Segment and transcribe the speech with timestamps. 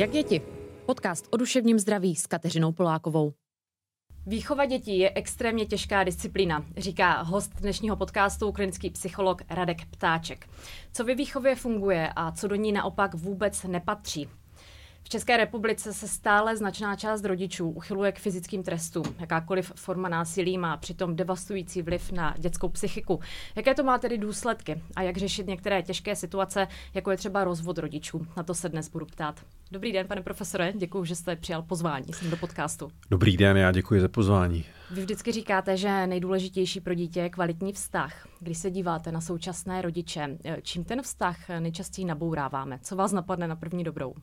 [0.00, 0.42] Jak děti?
[0.86, 3.32] Podcast o duševním zdraví s Kateřinou Polákovou.
[4.26, 10.48] Výchova dětí je extrémně těžká disciplína, říká host dnešního podcastu klinický psycholog Radek Ptáček.
[10.92, 14.28] Co ve výchově funguje a co do ní naopak vůbec nepatří?
[15.02, 19.04] V České republice se stále značná část rodičů uchyluje k fyzickým trestům.
[19.18, 23.20] Jakákoliv forma násilí má přitom devastující vliv na dětskou psychiku.
[23.56, 27.78] Jaké to má tedy důsledky a jak řešit některé těžké situace, jako je třeba rozvod
[27.78, 28.26] rodičů?
[28.36, 29.40] Na to se dnes budu ptát.
[29.70, 32.90] Dobrý den, pane profesore, děkuji, že jste přijal pozvání sem do podcastu.
[33.10, 34.64] Dobrý den, já děkuji za pozvání.
[34.90, 38.28] Vy vždycky říkáte, že nejdůležitější pro dítě je kvalitní vztah.
[38.40, 42.78] Když se díváte na současné rodiče, čím ten vztah nejčastěji nabouráváme?
[42.82, 44.14] Co vás napadne na první dobrou?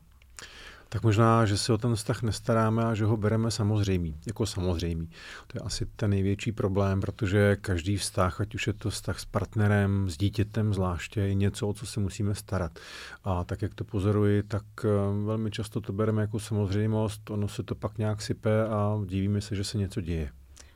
[0.90, 5.09] Tak možná, že se o ten vztah nestaráme a že ho bereme samozřejmý, jako samozřejmý.
[5.48, 9.26] To je asi ten největší problém, protože každý vztah, ať už je to vztah s
[9.26, 12.80] partnerem, s dítětem zvláště, je něco, o co se musíme starat.
[13.23, 14.88] A tak, jak to pozoruji, tak eh,
[15.26, 19.56] velmi často to bereme jako samozřejmost, ono se to pak nějak sype a divíme se,
[19.56, 20.31] že se něco děje.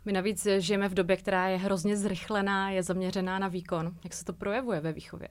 [0.06, 3.92] My navíc žijeme v době, která je hrozně zrychlená, je zaměřená na výkon.
[4.04, 5.28] Jak se to projevuje ve výchově?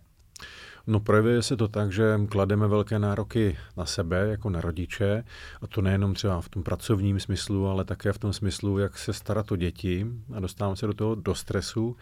[0.87, 5.25] No projevuje se to tak, že klademe velké nároky na sebe jako na rodiče
[5.63, 9.13] a to nejenom třeba v tom pracovním smyslu, ale také v tom smyslu, jak se
[9.13, 11.97] starat o děti a dostáváme se do toho do stresu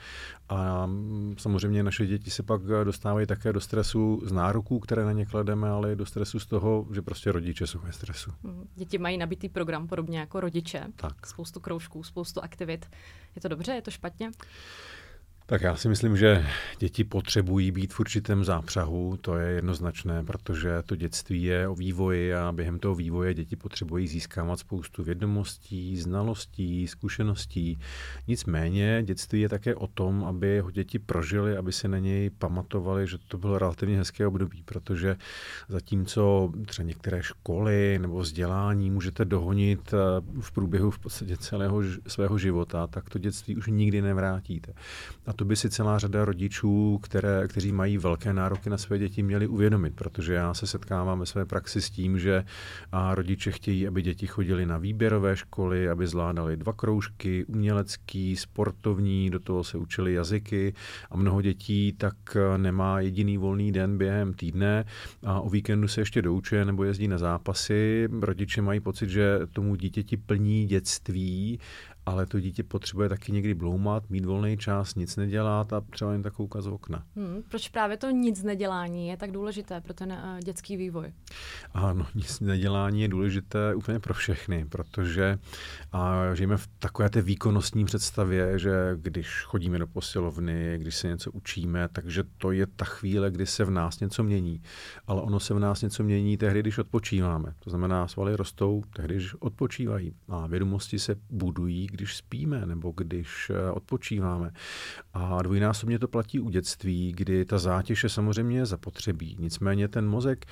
[0.48, 0.90] a
[1.38, 5.68] samozřejmě naše děti se pak dostávají také do stresu z nároků, které na ně klademe,
[5.68, 8.30] ale i do stresu z toho, že prostě rodiče jsou ve stresu.
[8.44, 10.84] Hmm, děti mají nabitý program podobně jako rodiče.
[10.96, 11.26] Tak.
[11.26, 12.86] Spoustu kroužků, spoustu aktivit.
[13.36, 14.30] Je to dobře, je to špatně?
[15.50, 16.46] Tak já si myslím, že
[16.78, 22.34] děti potřebují být v určitém zápřahu, to je jednoznačné, protože to dětství je o vývoji
[22.34, 27.78] a během toho vývoje děti potřebují získávat spoustu vědomostí, znalostí, zkušeností.
[28.27, 33.06] Nicméně dětství je také o tom, aby ho děti prožili, aby se na něj pamatovali,
[33.06, 35.16] že to bylo relativně hezké období, protože
[35.68, 39.96] zatímco třeba některé školy nebo vzdělání můžete dohonit eh,
[40.40, 44.73] v průběhu v podstatě celého svého života, tak to dětství už nikdy nevrátíte.
[45.27, 49.22] A to by si celá řada rodičů, které, kteří mají velké nároky na své děti,
[49.22, 52.44] měli uvědomit, protože já se setkávám ve své praxi s tím, že
[52.92, 59.30] a rodiče chtějí, aby děti chodili na výběrové školy, aby zvládali dva kroužky, umělecký, sportovní,
[59.30, 60.74] do toho se učili jazyky
[61.10, 64.84] a mnoho dětí tak nemá jediný volný den během týdne
[65.26, 68.08] a o víkendu se ještě doučuje nebo jezdí na zápasy.
[68.20, 71.58] Rodiče mají pocit, že tomu dítěti plní dětství
[72.08, 76.23] ale to dítě potřebuje taky někdy bloumat, mít volný čas, nic nedělat a třeba jen
[76.23, 77.05] tak koukat z okna.
[77.17, 81.13] Hmm, proč právě to nic nedělání je tak důležité pro ten uh, dětský vývoj?
[81.74, 85.39] Ano, nic nedělání je důležité úplně pro všechny, protože
[85.92, 91.30] a žijeme v takové té výkonnostní představě, že když chodíme do posilovny, když se něco
[91.30, 94.63] učíme, takže to je ta chvíle, kdy se v nás něco mění.
[95.07, 97.55] Ale ono se v nás něco mění tehdy, když odpočíváme.
[97.61, 100.14] To znamená, svaly rostou tehdy, když odpočívají.
[100.29, 104.51] A vědomosti se budují, když spíme nebo když eh, odpočíváme.
[105.14, 109.36] A dvojnásobně to platí u dětství, kdy ta zátěž je samozřejmě zapotřebí.
[109.39, 110.47] Nicméně ten mozek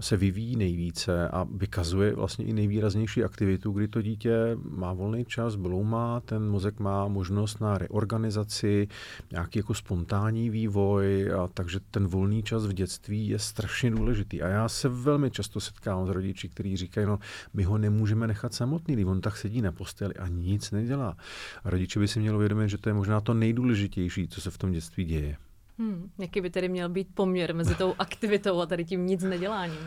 [0.00, 5.54] se vyvíjí nejvíce a vykazuje vlastně i nejvýraznější aktivitu, kdy to dítě má volný čas,
[5.54, 8.88] bloumá, ten mozek má možnost na reorganizaci,
[9.32, 14.42] nějaký jako spontánní vývoj, a takže ten volný čas v dětství je strašně důležitý.
[14.42, 17.18] A já se velmi často setkávám s rodiči, kteří říkají, no
[17.54, 21.16] my ho nemůžeme nechat samotný, on tak sedí na posteli a nic nedělá.
[21.64, 24.58] A rodiče by si měli uvědomit, že to je možná to nejdůležitější, co se v
[24.58, 25.36] tom dětství děje.
[25.80, 29.78] Hmm, jaký by tedy měl být poměr mezi tou aktivitou a tady tím nic neděláním?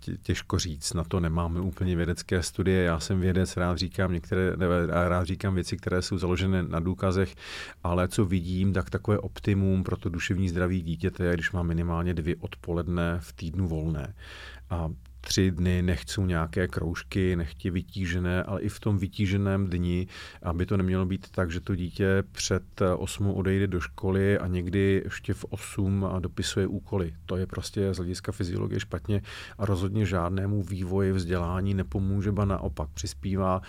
[0.00, 2.82] Tě, těžko říct, na to nemáme úplně vědecké studie.
[2.82, 7.34] Já jsem vědec, rád říkám některé, ne, rád říkám věci, které jsou založené na důkazech,
[7.84, 12.14] ale co vidím, tak takové optimum pro to duševní zdraví dítěte je, když má minimálně
[12.14, 14.14] dvě odpoledne v týdnu volné.
[14.70, 14.90] A
[15.20, 20.06] tři dny nechcou nějaké kroužky, nechtě vytížené, ale i v tom vytíženém dni,
[20.42, 22.62] aby to nemělo být tak, že to dítě před
[22.96, 27.14] 8 odejde do školy a někdy ještě v 8 dopisuje úkoly.
[27.26, 29.22] To je prostě z hlediska fyziologie špatně
[29.58, 33.60] a rozhodně žádnému vývoji vzdělání nepomůže, ba naopak přispívá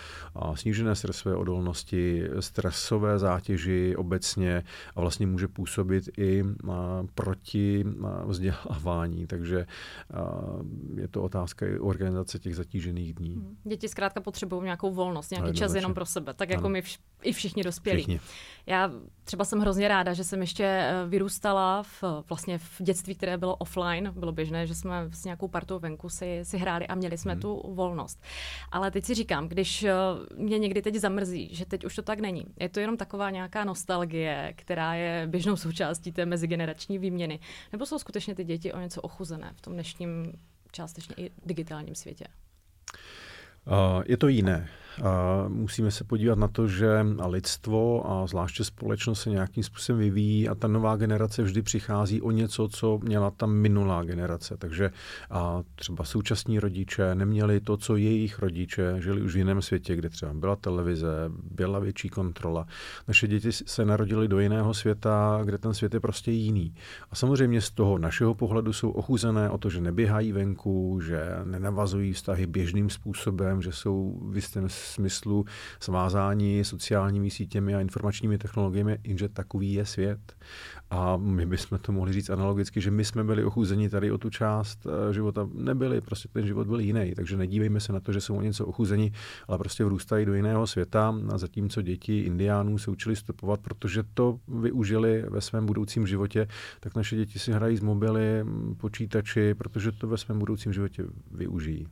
[0.54, 4.62] snížené stresové odolnosti, stresové zátěži obecně
[4.96, 6.44] a vlastně může působit i
[7.14, 7.84] proti
[8.26, 9.26] vzdělávání.
[9.26, 9.66] Takže
[10.96, 13.34] je to otázka otázka i organizace těch zatížených dní.
[13.34, 13.56] Hmm.
[13.64, 16.72] Děti zkrátka potřebují nějakou volnost, nějaký no, čas jenom pro sebe, tak jako ano.
[16.72, 18.02] my vš- i všichni dospělí.
[18.02, 18.20] Všichni.
[18.66, 18.90] Já
[19.24, 23.56] třeba jsem hrozně ráda, že jsem ještě eh, vyrůstala v, vlastně v dětství, které bylo
[23.56, 24.12] offline.
[24.16, 27.40] Bylo běžné, že jsme s nějakou partou venku si, si hráli a měli jsme hmm.
[27.40, 28.22] tu volnost.
[28.72, 29.92] Ale teď si říkám, když eh,
[30.36, 32.46] mě někdy teď zamrzí, že teď už to tak není.
[32.60, 37.40] Je to jenom taková nějaká nostalgie, která je běžnou součástí té mezigenerační výměny.
[37.72, 40.32] Nebo jsou skutečně ty děti o něco ochuzené v tom dnešním
[40.72, 42.24] částečně i digitálním světě?
[44.06, 44.68] Je to jiné.
[45.48, 50.54] Musíme se podívat na to, že lidstvo a zvláště společnost se nějakým způsobem vyvíjí a
[50.54, 54.56] ta nová generace vždy přichází o něco, co měla ta minulá generace.
[54.58, 54.90] Takže
[55.30, 60.08] a třeba současní rodiče neměli to, co jejich rodiče žili už v jiném světě, kde
[60.08, 62.66] třeba byla televize, byla větší kontrola.
[63.08, 66.74] Naše děti se narodily do jiného světa, kde ten svět je prostě jiný.
[67.10, 72.12] A samozřejmě z toho našeho pohledu jsou ochuzené o to, že neběhají venku, že nenavazují
[72.12, 75.44] vztahy běžným způsobem, že jsou v jistém smyslu
[75.80, 80.36] svázání sociálními sítěmi a informačními technologiemi, jenže takový je svět.
[80.90, 84.30] A my bychom to mohli říct analogicky, že my jsme byli ochuzeni tady o tu
[84.30, 85.48] část eh, života.
[85.54, 87.12] Nebyli, prostě ten život byl jiný.
[87.16, 89.12] Takže nedívejme se na to, že jsou o něco ochuzeni,
[89.48, 91.14] ale prostě vrůstají do jiného světa.
[91.32, 96.48] A zatímco děti indiánů se učili stopovat, protože to využili ve svém budoucím životě,
[96.80, 98.44] tak naše děti si hrají z mobily,
[98.76, 101.86] počítači, protože to ve svém budoucím životě využijí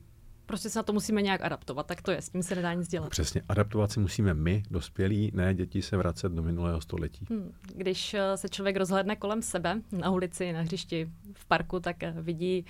[0.51, 2.89] prostě se na to musíme nějak adaptovat, tak to je, s tím se nedá nic
[2.89, 3.11] dělat.
[3.11, 7.27] Přesně, adaptovat si musíme my, dospělí, ne děti se vracet do minulého století.
[7.31, 7.53] Hmm.
[7.75, 12.15] Když eh, se člověk rozhledne kolem sebe, na ulici, na hřišti, v parku, tak eh,
[12.21, 12.65] vidí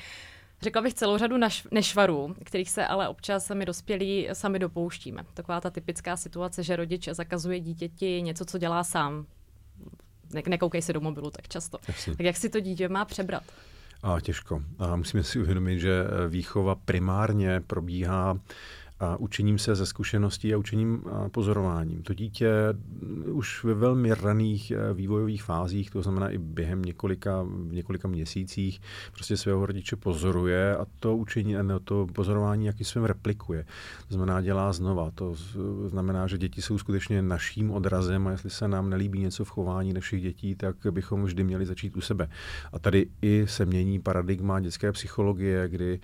[0.62, 5.24] Řekla bych celou řadu naš, nešvarů, kterých se ale občas my dospělí sami dopouštíme.
[5.34, 9.26] Taková ta typická situace, že rodič zakazuje dítěti něco, co dělá sám.
[10.32, 11.78] Ne, nekoukej se do mobilu tak často.
[11.88, 12.16] Jasně.
[12.16, 13.42] Tak jak si to dítě má přebrat?
[14.02, 14.62] A těžko.
[14.78, 18.38] A musíme si uvědomit, že výchova primárně probíhá
[19.00, 22.02] a učením se ze zkušeností a učením a pozorováním.
[22.02, 22.50] To dítě
[23.32, 28.80] už ve velmi raných eh, vývojových fázích, to znamená i během několika, několika měsících,
[29.12, 33.64] prostě svého rodiče pozoruje a to učení, ne, to pozorování jakým svým replikuje.
[34.08, 35.10] To znamená, dělá znova.
[35.14, 35.34] To
[35.86, 39.92] znamená, že děti jsou skutečně naším odrazem a jestli se nám nelíbí něco v chování
[39.92, 42.28] našich dětí, tak bychom vždy měli začít u sebe.
[42.72, 46.00] A tady i se mění paradigma dětské psychologie, kdy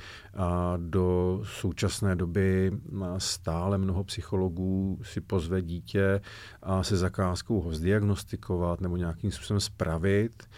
[0.77, 2.73] do současné doby
[3.19, 6.21] stále mnoho psychologů si pozve dítě
[6.62, 10.49] a se zakázkou ho zdiagnostikovat nebo nějakým způsobem spravit,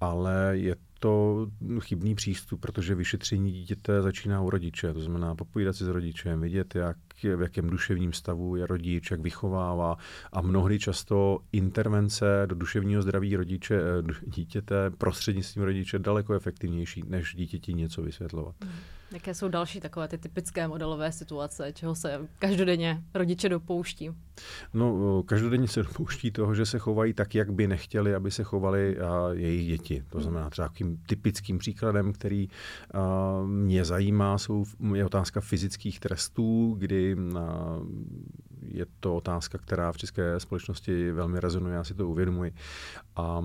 [0.00, 1.46] ale je to
[1.80, 4.94] chybný přístup, protože vyšetření dítěte začíná u rodiče.
[4.94, 6.96] To znamená popovídat si s rodičem, vidět, jak,
[7.36, 9.96] v jakém duševním stavu je rodič, jak vychovává
[10.32, 13.80] a mnohdy často intervence do duševního zdraví rodiče,
[14.26, 18.54] dítěte prostřednictvím rodiče daleko efektivnější, než dítěti něco vysvětlovat.
[18.62, 18.72] Hmm.
[19.14, 24.10] Jaké jsou další takové ty typické modelové situace, čeho se každodenně rodiče dopouští?
[24.74, 28.98] No, každodenně se dopouští toho, že se chovají tak, jak by nechtěli, aby se chovali
[28.98, 30.04] a jejich děti.
[30.08, 32.48] To znamená třeba takým typickým příkladem, který
[32.94, 34.64] a, mě zajímá, jsou,
[34.94, 37.78] je otázka fyzických trestů, kdy a,
[38.62, 42.54] je to otázka, která v české společnosti velmi rezonuje, já si to uvědomuji.
[43.16, 43.44] A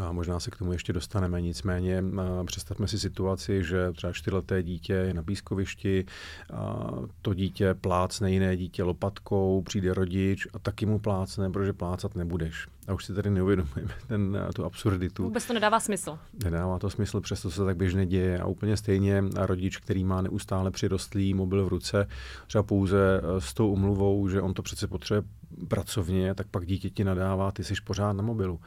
[0.00, 2.04] a možná se k tomu ještě dostaneme, nicméně
[2.46, 6.04] představme si situaci, že třeba čtyřleté dítě je na pískovišti,
[6.52, 6.90] a
[7.22, 12.66] to dítě plácne jiné dítě lopatkou, přijde rodič a taky mu plácne, protože plácat nebudeš.
[12.88, 15.22] A už si tady neuvědomujeme ten, tu absurditu.
[15.22, 16.18] Vůbec to nedává smysl.
[16.44, 18.38] Nedává to smysl, přesto se tak běžně děje.
[18.38, 22.08] A úplně stejně rodič, který má neustále přirostlý mobil v ruce,
[22.46, 25.28] třeba pouze e, s tou umluvou, že on to přece potřebuje
[25.68, 28.60] pracovně, tak pak dítěti nadává, ty jsi pořád na mobilu.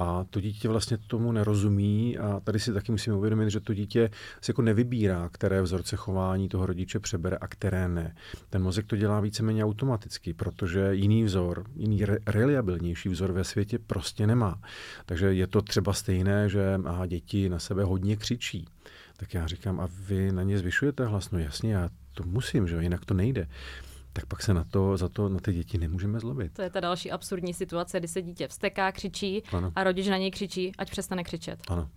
[0.00, 4.10] A to dítě vlastně tomu nerozumí a tady si taky musíme uvědomit, že to dítě
[4.40, 8.14] se jako nevybírá, které vzorce chování toho rodiče přebere a které ne.
[8.50, 13.78] Ten mozek to dělá víceméně automaticky, protože jiný vzor, jiný re- reliabilnější vzor ve světě
[13.78, 14.60] prostě nemá.
[15.06, 18.68] Takže je to třeba stejné, že aha, děti na sebe hodně křičí.
[19.16, 21.30] Tak já říkám, a vy na ně zvyšujete hlas?
[21.30, 23.46] No jasně, já to musím, že jinak to nejde
[24.12, 26.52] tak pak se na to, za to na ty děti nemůžeme zlobit.
[26.52, 29.72] To je ta další absurdní situace, kdy se dítě vsteká, křičí ano.
[29.74, 31.60] a rodič na něj křičí, ať přestane křičet.
[31.68, 31.90] Ano,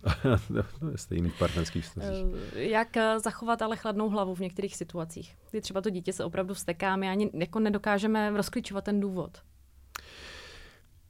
[0.80, 2.26] to je stejný v partnerských vztazích.
[2.56, 6.24] Eh, jak eh, zachovat ale chladnou hlavu v některých situacích, kdy třeba to dítě se
[6.24, 9.38] opravdu vsteká, my ani jako nedokážeme rozklíčovat ten důvod.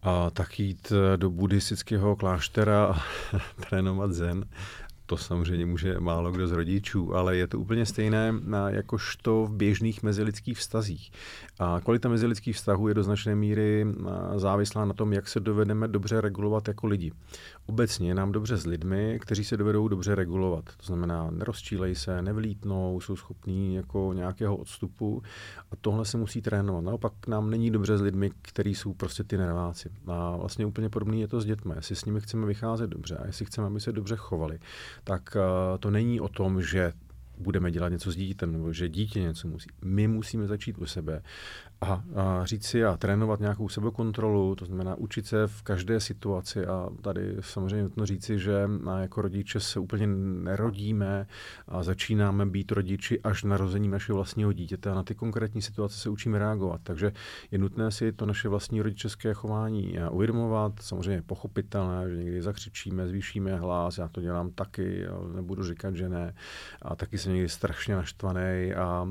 [0.02, 3.02] A tak jít eh, do buddhistického kláštera a
[3.70, 4.46] trénovat zen
[5.06, 8.34] to samozřejmě může málo kdo z rodičů, ale je to úplně stejné
[8.68, 11.12] jakožto v běžných mezilidských vztazích.
[11.60, 13.86] A kvalita mezilidských vztahů je do značné míry
[14.36, 17.12] závislá na tom, jak se dovedeme dobře regulovat jako lidi.
[17.66, 20.66] Obecně je nám dobře s lidmi, kteří se dovedou dobře regulovat.
[20.78, 25.24] To znamená, nerozčílej se, nevlítnou, jsou schopní jako nějakého odstupu
[25.72, 26.84] a tohle se musí trénovat.
[26.84, 29.90] Naopak nám není dobře s lidmi, kteří jsou prostě ty nerváci.
[30.08, 31.74] A vlastně úplně podobný je to s dětmi.
[31.76, 34.60] Jestli s nimi chceme vycházet dobře a jestli chceme, aby se dobře chovali,
[35.04, 36.94] tak eh, to není o tom, že
[37.38, 39.70] budeme dělat něco s dítětem, nebo že dítě něco musí.
[39.82, 41.24] My musíme začít u sebe
[41.82, 46.66] a, a říct si a trénovat nějakou sebekontrolu, to znamená učit se v každé situaci
[46.66, 51.28] a tady samozřejmě nutno říci, že jako rodiče se úplně nerodíme
[51.68, 56.10] a začínáme být rodiči až narození našeho vlastního dítěte a na ty konkrétní situace se
[56.10, 56.82] učíme reagovat.
[56.84, 57.12] Takže
[57.52, 63.56] je nutné si to naše vlastní rodičovské chování uvědomovat, samozřejmě pochopitelné, že někdy zakřičíme, zvýšíme
[63.56, 66.34] hlas, já to dělám taky, nebudu říkat, že ne.
[66.82, 69.08] A taky jsem někdy strašně naštvaný, a,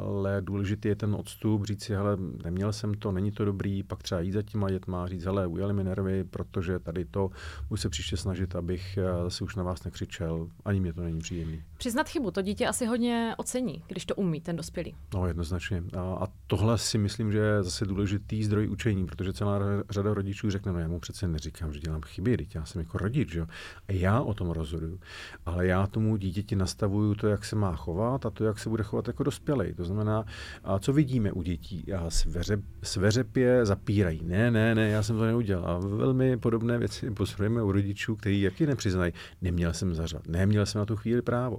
[0.00, 4.02] ale důležitý je ten odstup, říct si, hele, neměl jsem to, není to dobrý, pak
[4.02, 7.30] třeba jít za těma dětma, říct, hele, ujeli mi nervy, protože tady to,
[7.68, 11.18] budu se příště snažit, abych eh, zase už na vás nekřičel, ani mě to není
[11.18, 11.62] příjemný.
[11.76, 14.94] Přiznat chybu, to dítě asi hodně ocení, když to umí ten dospělý.
[15.14, 15.82] No, jednoznačně.
[15.96, 19.58] A, a tohle si myslím, že je zase důležitý zdroj učení, protože celá
[19.90, 22.98] řada rodičů řekne, no já mu přece neříkám, že dělám chyby, teď já jsem jako
[22.98, 23.46] rodič, jo?
[23.88, 25.00] A já o tom rozhoduju.
[25.46, 28.82] Ale já tomu dítěti nastavuju to, jak se má chovat a to, jak se bude
[28.82, 29.74] chovat jako dospělý.
[29.74, 30.24] To znamená,
[30.64, 31.75] a co vidíme u dětí?
[31.86, 34.20] Já sveře, sveřepě zapírají.
[34.24, 35.76] Ne, ne, ne, já jsem to neudělal.
[35.76, 39.12] A velmi podobné věci pozorujeme u rodičů, kteří jaký nepřiznají.
[39.42, 41.58] Neměl jsem zařad, neměl jsem na tu chvíli právo.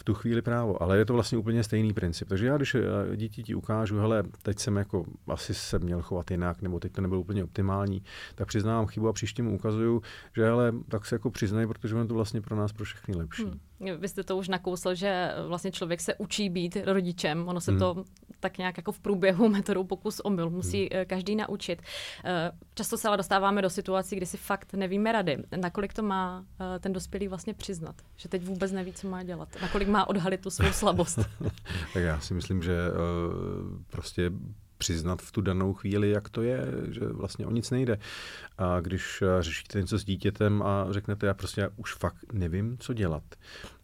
[0.00, 2.28] V tu chvíli právo, ale je to vlastně úplně stejný princip.
[2.28, 6.30] Takže já, když eh, děti ti ukážu, hele, teď jsem jako asi se měl chovat
[6.30, 8.02] jinak, nebo teď to nebylo úplně optimální,
[8.34, 10.02] tak přiznávám chybu a příště mu ukazuju,
[10.36, 13.44] že hele, tak se jako přiznají, protože je to vlastně pro nás pro všechny lepší.
[13.44, 13.60] Hmm.
[13.98, 17.48] Vy jste to už nakousl, že vlastně člověk se učí být rodičem.
[17.48, 17.80] Ono se hmm.
[17.80, 18.04] to
[18.40, 21.04] tak nějak jako v průběhu metodou pokus omyl musí hmm.
[21.06, 21.82] každý naučit.
[22.24, 25.38] Eh, často se ale dostáváme do situací, kdy si fakt nevíme rady.
[25.56, 27.96] Nakolik to má eh, ten dospělý vlastně přiznat?
[28.16, 29.48] Že teď vůbec neví, co má dělat.
[29.62, 31.18] Nakolik má odhalit tu svou slabost?
[31.92, 32.76] tak já si myslím, že
[33.90, 34.30] prostě
[34.80, 37.98] přiznat v tu danou chvíli, jak to je, že vlastně o nic nejde.
[38.58, 42.92] A když eh, řešíte něco s dítětem a řeknete, já prostě už fakt nevím, co
[42.92, 43.22] dělat.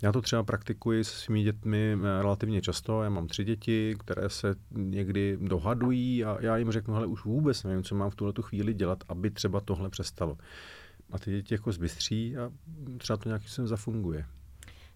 [0.02, 3.02] Já to třeba praktikuji se svými dětmi eh, relativně často.
[3.02, 7.64] Já mám tři děti, které se někdy dohadují a já jim řeknu, ale už vůbec
[7.64, 10.38] nevím, co mám v tuhle chvíli dělat, aby třeba tohle přestalo.
[11.12, 12.50] A ty děti jako zbystří a
[12.98, 14.26] třeba to nějakým způsobem zafunguje.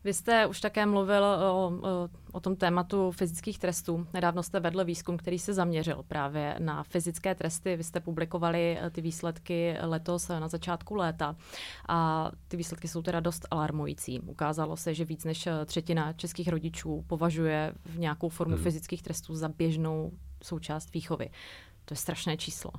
[0.05, 4.07] Vy jste už také mluvil o, o, o tom tématu fyzických trestů.
[4.13, 7.77] Nedávno jste vedl výzkum, který se zaměřil právě na fyzické tresty.
[7.77, 11.37] Vy jste publikovali eh, ty výsledky letos eh, na začátku léta
[11.89, 14.21] a ty výsledky jsou teda dost alarmující.
[14.21, 18.65] Ukázalo se, že víc než eh, třetina českých rodičů považuje v nějakou formu hmm.
[18.65, 21.31] fyzických trestů za běžnou součást výchovy.
[21.85, 22.71] To je strašné číslo.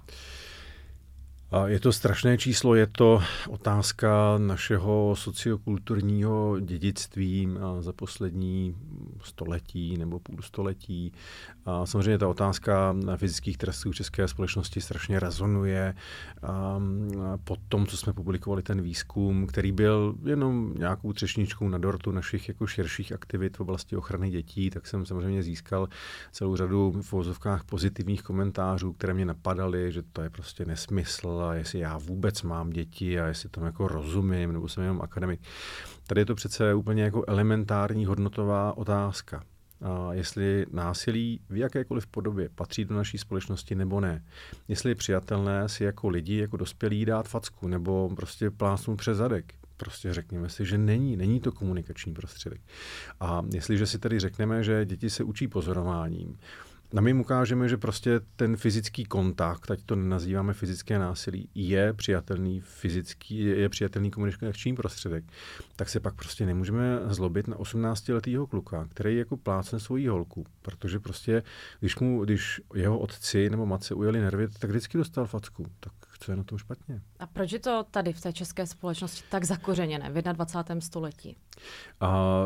[1.65, 8.75] Je to strašné číslo, je to otázka našeho sociokulturního dědictví za poslední
[9.24, 11.12] století nebo půl století.
[11.84, 15.96] Samozřejmě ta otázka fyzických trestů české společnosti strašně rezonuje.
[17.43, 22.48] Po tom, co jsme publikovali ten výzkum, který byl jenom nějakou třešničkou na dortu našich
[22.48, 25.88] jako širších aktivit v oblasti ochrany dětí, tak jsem samozřejmě získal
[26.31, 31.79] celou řadu v pozitivních komentářů, které mě napadaly, že to je prostě nesmysl a jestli
[31.79, 35.41] já vůbec mám děti a jestli tomu jako rozumím, nebo jsem jenom akademik.
[36.07, 39.43] Tady je to přece úplně jako elementární hodnotová otázka.
[39.81, 44.24] A jestli násilí v jakékoliv podobě patří do naší společnosti nebo ne.
[44.67, 49.53] Jestli je přijatelné si jako lidi, jako dospělí dát facku nebo prostě plásnout přes zadek.
[49.77, 52.62] Prostě řekněme si, že není, není to komunikační prostředek.
[53.19, 56.38] A jestliže si tedy řekneme, že děti se učí pozorováním,
[56.98, 61.93] a my jim ukážeme, že prostě ten fyzický kontakt, ať to nazýváme fyzické násilí, je
[61.93, 65.24] přijatelný fyzický, je přijatelný komunikační prostředek,
[65.75, 71.00] tak se pak prostě nemůžeme zlobit na 18-letého kluka, který jako plácen svojí holku, protože
[71.00, 71.43] prostě,
[71.79, 75.65] když mu, když jeho otci nebo matce ujeli nervy, tak vždycky dostal facku.
[75.79, 77.01] Tak co je na tom špatně.
[77.20, 80.82] A proč je to tady v té české společnosti tak zakořeněné v 21.
[80.82, 81.38] století?
[82.00, 82.44] A,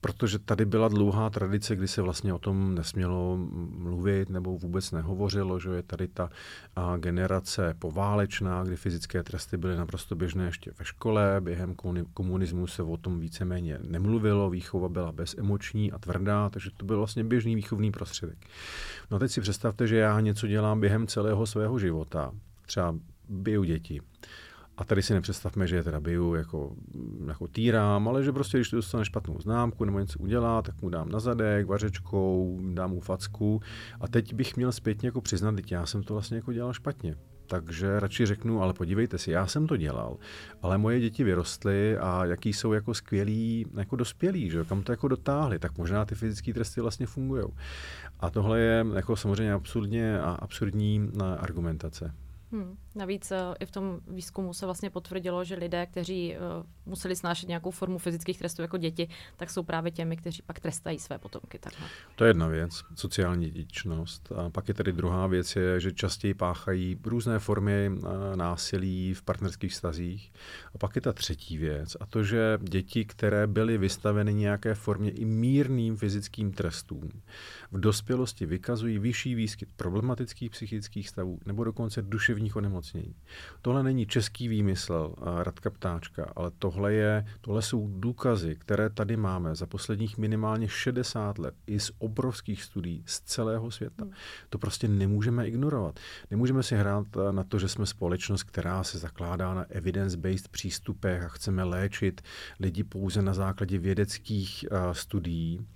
[0.00, 3.36] protože tady byla dlouhá tradice, kdy se vlastně o tom nesmělo
[3.70, 6.30] mluvit nebo vůbec nehovořilo, že je tady ta
[6.76, 11.74] a, generace poválečná, kdy fyzické tresty byly naprosto běžné ještě ve škole, během
[12.14, 17.24] komunismu se o tom víceméně nemluvilo, výchova byla bezemoční a tvrdá, takže to byl vlastně
[17.24, 18.38] běžný výchovný prostředek.
[19.10, 22.32] No a teď si představte, že já něco dělám během celého svého života
[22.68, 22.94] třeba
[23.28, 24.00] biju děti.
[24.76, 26.76] A tady si nepředstavme, že je teda biju jako,
[27.28, 31.08] jako týrám, ale že prostě, když dostane špatnou známku nebo něco udělá, tak mu dám
[31.08, 33.60] na zadek, vařečkou, dám mu facku.
[34.00, 37.16] A teď bych měl zpětně jako přiznat, že já jsem to vlastně jako dělal špatně.
[37.46, 40.16] Takže radši řeknu, ale podívejte si, já jsem to dělal,
[40.62, 45.08] ale moje děti vyrostly a jaký jsou jako skvělí, jako dospělí, že kam to jako
[45.08, 47.44] dotáhli, tak možná ty fyzické tresty vlastně fungují.
[48.20, 52.14] A tohle je jako samozřejmě absurdně a absurdní argumentace.
[52.50, 52.72] Hmm.
[52.98, 57.48] Navíc uh, i v tom výzkumu se vlastně potvrdilo, že lidé, kteří uh, museli snášet
[57.48, 61.58] nějakou formu fyzických trestů jako děti, tak jsou právě těmi, kteří pak trestají své potomky.
[61.58, 61.86] Takhle.
[62.16, 64.32] To je jedna věc, sociální dědičnost.
[64.32, 69.22] A pak je tady druhá věc, je, že častěji páchají různé formy uh, násilí v
[69.22, 70.32] partnerských stazích.
[70.74, 75.10] A pak je ta třetí věc, a to, že děti, které byly vystaveny nějaké formě
[75.10, 77.10] i mírným fyzickým trestům,
[77.72, 82.87] v dospělosti vykazují vyšší výskyt problematických psychických stavů nebo dokonce duševních onemocnění.
[83.62, 89.54] Tohle není český výmysl Radka Ptáčka, ale tohle, je, tohle jsou důkazy, které tady máme
[89.54, 94.04] za posledních minimálně 60 let i z obrovských studií z celého světa.
[94.04, 94.12] Hmm.
[94.50, 96.00] To prostě nemůžeme ignorovat.
[96.30, 101.28] Nemůžeme si hrát na to, že jsme společnost, která se zakládá na evidence-based přístupech a
[101.28, 102.20] chceme léčit
[102.60, 105.66] lidi pouze na základě vědeckých uh, studií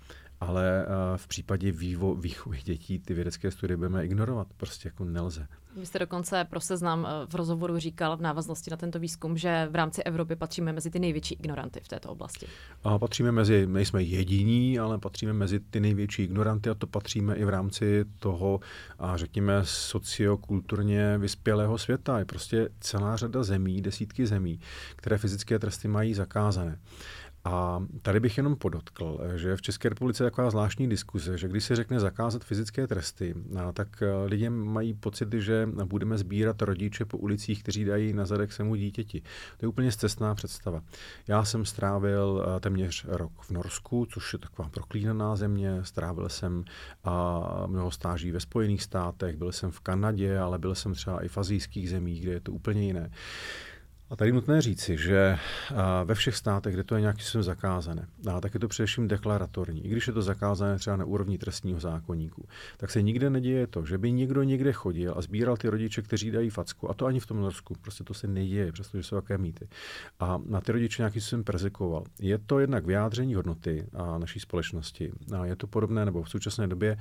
[0.43, 4.47] ale eh, v případě vývo, výchovy dětí ty vědecké studie budeme ignorovat.
[4.57, 5.49] Prostě jako nelze.
[5.77, 9.69] Vy jste dokonce pro seznam eh, v rozhovoru říkal v návaznosti na tento výzkum, že
[9.71, 12.47] v rámci Evropy patříme mezi ty největší ignoranty v této oblasti.
[12.85, 17.45] A patříme mezi, nejsme jediní, ale patříme mezi ty největší ignoranty a to patříme i
[17.45, 18.61] v rámci toho,
[18.99, 22.19] a řekněme, sociokulturně vyspělého světa.
[22.19, 24.61] Je prostě celá řada zemí, desítky zemí,
[24.97, 26.79] které fyzické tresty mají zakázané.
[27.45, 31.65] A tady bych jenom podotkl, že v České republice je taková zvláštní diskuze, že když
[31.65, 33.35] se řekne zakázat fyzické tresty,
[33.73, 38.53] tak eh, lidé mají pocit, že budeme sbírat rodiče po ulicích, kteří dají na zadek
[38.53, 39.21] svému dítěti.
[39.57, 40.83] To je úplně zcestná představa.
[41.29, 45.81] Já jsem strávil eh, téměř rok v Norsku, což je taková proklínaná země.
[45.83, 46.65] Strávil jsem
[47.67, 51.39] mnoho stáží ve Spojených státech, byl jsem v Kanadě, ale byl jsem třeba i v
[51.39, 53.11] azijských zemích, kde je to úplně jiné.
[54.13, 55.39] A tady nutné říci, že
[56.05, 59.85] ve všech státech, kde to je nějakým způsobem zakázané, a tak je to především deklaratorní.
[59.87, 63.87] I když je to zakázané třeba na úrovni trestního zákonníku, tak se nikde neděje to,
[63.87, 66.91] že by někdo někde chodil a sbíral ty rodiče, kteří dají facku.
[66.91, 67.75] A to ani v tom Norsku.
[67.83, 69.69] Prostě to se neděje, přestože jsou jaké mýty.
[70.21, 72.05] A na ty rodiče nějakým způsobem persekuoval.
[72.21, 75.13] Je to jednak vyjádření hodnoty a naší společnosti.
[75.39, 76.99] A je to podobné, nebo v současné době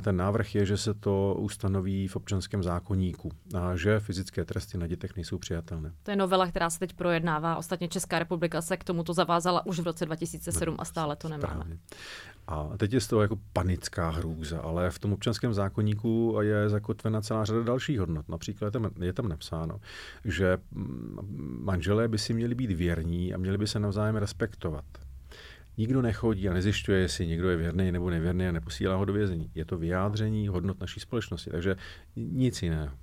[0.00, 4.86] ten návrh je, že se to ustanoví v občanském zákonníku, a že fyzické tresty na
[4.86, 5.92] dětech nejsou přijatelné.
[6.02, 7.56] To je novela, která se teď projednává.
[7.56, 11.54] Ostatně Česká republika se k tomuto zavázala už v roce 2007 a stále to nemáme.
[11.54, 11.78] Správně.
[12.46, 17.20] A teď je z toho jako panická hrůza, ale v tom občanském zákonníku je zakotvena
[17.20, 18.28] celá řada dalších hodnot.
[18.28, 19.80] Například je tam, je tam napsáno,
[20.24, 24.84] že mm, manželé by si měli být věrní a měli by se navzájem respektovat.
[25.78, 29.50] Nikdo nechodí a nezjišťuje, jestli někdo je věrný nebo nevěrný a neposílá ho do vězení.
[29.54, 31.76] Je to vyjádření hodnot naší společnosti, takže
[32.16, 32.96] nic jiného.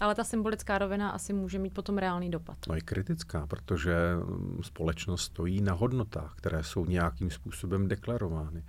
[0.00, 2.58] Ale ta symbolická rovina asi může mít potom reálný dopad.
[2.68, 8.64] No je kritická, protože mm, společnost stojí na hodnotách, které jsou nějakým způsobem deklarovány.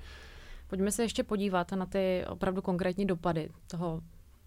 [0.68, 4.02] Pojďme se ještě podívat na ty opravdu konkrétní dopady toho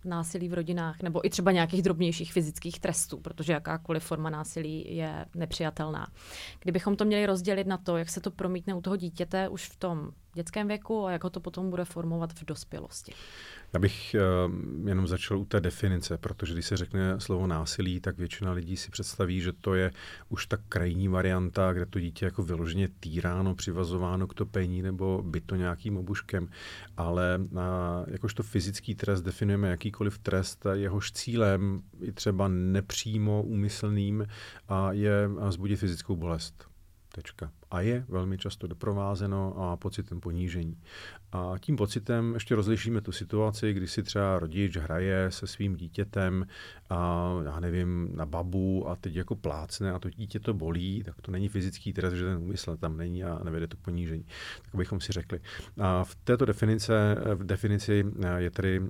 [0.05, 5.25] násilí v rodinách nebo i třeba nějakých drobnějších fyzických trestů, protože jakákoliv forma násilí je
[5.35, 6.07] nepřijatelná.
[6.61, 9.77] Kdybychom to měli rozdělit na to, jak se to promítne u toho dítěte už v
[9.77, 13.13] tom dětském věku a jak ho to potom bude formovat v dospělosti.
[13.73, 18.19] Já bych uh, jenom začal u té definice, protože když se řekne slovo násilí, tak
[18.19, 19.91] většina lidí si představí, že to je
[20.29, 25.57] už ta krajní varianta, kde to dítě jako vyloženě týráno, přivazováno k topení nebo byto
[25.57, 26.49] nějakým obuškem.
[26.97, 27.59] Ale uh,
[28.07, 34.27] jakožto fyzický trest definujeme jakýkoliv trest, jehož cílem i třeba nepřímo úmyslným
[34.69, 36.68] a je zbudit fyzickou bolest.
[37.19, 37.51] Tečka.
[37.71, 40.79] A je velmi často doprovázeno a pocitem ponížení.
[41.33, 46.47] A tím pocitem ještě rozlišíme tu situaci, kdy si třeba rodič hraje se svým dítětem
[46.91, 51.21] a já nevím, na babu a teď jako plácne a to dítě to bolí, tak
[51.21, 54.25] to není fyzický trest, že ten úmysl tam není a nevede to k ponížení.
[54.63, 55.41] Tak bychom si řekli.
[55.81, 58.05] A v této definice, v definici
[58.37, 58.83] je tedy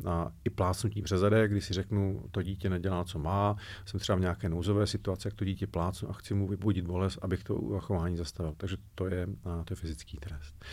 [0.45, 4.21] i plácnutí přes zadek, kdy si řeknu, to dítě nedělá, co má, jsem třeba v
[4.21, 8.17] nějaké nouzové situaci, jak to dítě plácnu a chci mu vybudit bolest, abych to chování
[8.17, 8.55] zastavil.
[8.57, 10.65] Takže to je, to je fyzický trest.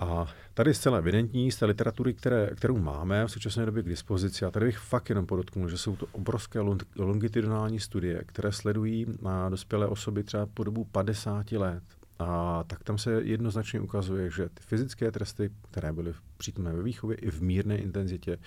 [0.00, 3.88] A tady je zcela evidentní z té literatury, které, kterou máme v současné době k
[3.88, 6.60] dispozici, a tady bych fakt jenom podotknul, že jsou to obrovské
[6.96, 11.82] longitudinální studie, které sledují na dospělé osoby třeba po dobu 50 let.
[12.18, 17.16] A tak tam se jednoznačně ukazuje, že ty fyzické tresty, které byly přítomné ve výchově
[17.16, 18.38] i v mírné intenzitě,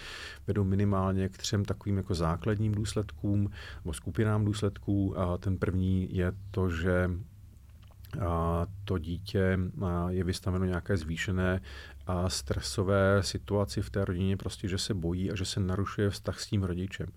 [0.48, 3.50] vedou minimálně k třem takovým jako základním důsledkům
[3.84, 5.20] nebo skupinám důsledků.
[5.20, 7.10] A ten první je to, že
[8.86, 9.60] to dítě
[10.10, 11.62] je vystaveno nějaké zvýšené
[12.08, 16.40] a stresové situaci v té rodině, prostě, že se bojí a že se narušuje vztah
[16.40, 17.08] s tím rodičem.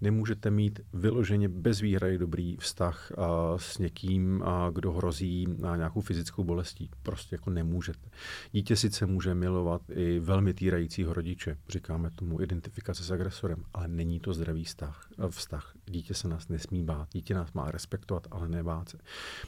[0.00, 6.00] Nemůžete mít vyloženě bez výhrady dobrý vztah a, s někým, a, kdo hrozí na nějakou
[6.00, 6.90] fyzickou bolestí.
[7.02, 8.08] Prostě jako nemůžete.
[8.52, 14.20] Dítě sice může milovat i velmi týrajícího rodiče, říkáme tomu identifikace s agresorem, ale není
[14.20, 15.08] to zdravý vztah.
[15.28, 15.72] vztah.
[15.86, 18.98] Dítě se nás nesmí bát, dítě nás má respektovat, ale nebát se.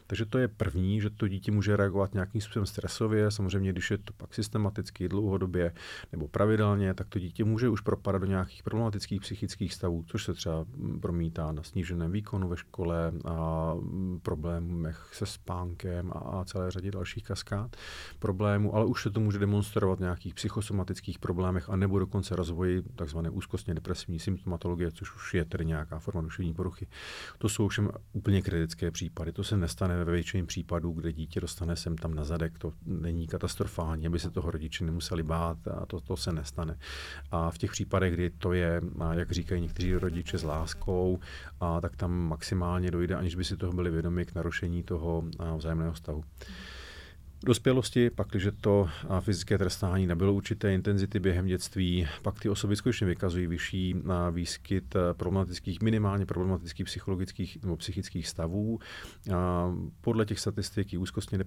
[0.06, 3.30] Takže to je první, že to dítě může reagovat nějakým způsobem stresově.
[3.30, 4.34] Samozřejmě, když je to pak
[4.84, 5.72] systematicky, dlouhodobě
[6.12, 10.34] nebo pravidelně, tak to dítě může už propadat do nějakých problematických psychických stavů, což se
[10.34, 10.64] třeba
[11.00, 13.74] promítá na sníženém výkonu ve škole a
[14.22, 17.76] problémech se spánkem a celé řadě dalších kaskád
[18.18, 22.82] problémů, ale už se to může demonstrovat v nějakých psychosomatických problémech a nebo dokonce rozvoji
[22.82, 23.18] tzv.
[23.30, 26.86] úzkostně depresivní symptomatologie, což už je tedy nějaká forma duševní poruchy.
[27.38, 29.32] To jsou všem úplně kritické případy.
[29.32, 32.58] To se nestane ve většině případů, kde dítě dostane sem tam na zadek.
[32.58, 36.78] To není katastrofální, aby se toho rodiče nemuseli bát a to, to se nestane.
[37.30, 38.80] A v těch případech, kdy to je,
[39.12, 41.18] jak říkají někteří rodiče, s láskou,
[41.60, 45.24] a tak tam maximálně dojde, aniž by si toho byli vědomi k narušení toho
[45.56, 46.24] vzájemného vztahu.
[47.44, 48.88] V dospělosti, pak, když to
[49.20, 53.94] fyzické trestání nebylo určité intenzity během dětství, pak ty osoby skutečně vykazují vyšší
[54.30, 58.78] výskyt eh, problematických, minimálně problematických psychologických nebo psychických stavů.
[60.00, 61.38] Podle těch statistik i úzkostně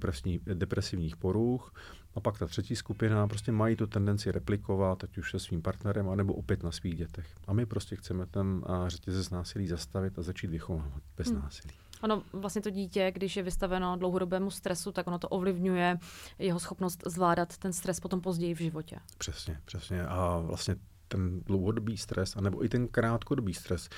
[0.53, 1.73] depresivních poruch.
[2.15, 6.09] A pak ta třetí skupina prostě mají tu tendenci replikovat, ať už se svým partnerem,
[6.09, 7.27] anebo opět na svých dětech.
[7.47, 11.41] A my prostě chceme ten řetězec násilí zastavit a začít vychovávat bez hmm.
[11.41, 11.73] násilí.
[12.01, 15.97] Ono vlastně to dítě, když je vystaveno dlouhodobému stresu, tak ono to ovlivňuje
[16.39, 18.99] jeho schopnost zvládat ten stres potom později v životě.
[19.17, 20.05] Přesně, přesně.
[20.05, 20.75] A vlastně
[21.07, 23.89] ten dlouhodobý stres, anebo i ten krátkodobý stres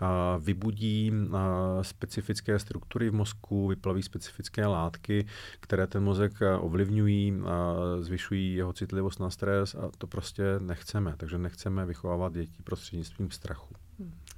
[0.00, 5.26] a vybudí a specifické struktury v mozku, vyplaví specifické látky,
[5.60, 11.14] které ten mozek ovlivňují, a zvyšují jeho citlivost na stres a to prostě nechceme.
[11.16, 13.74] Takže nechceme vychovávat děti prostřednictvím strachu.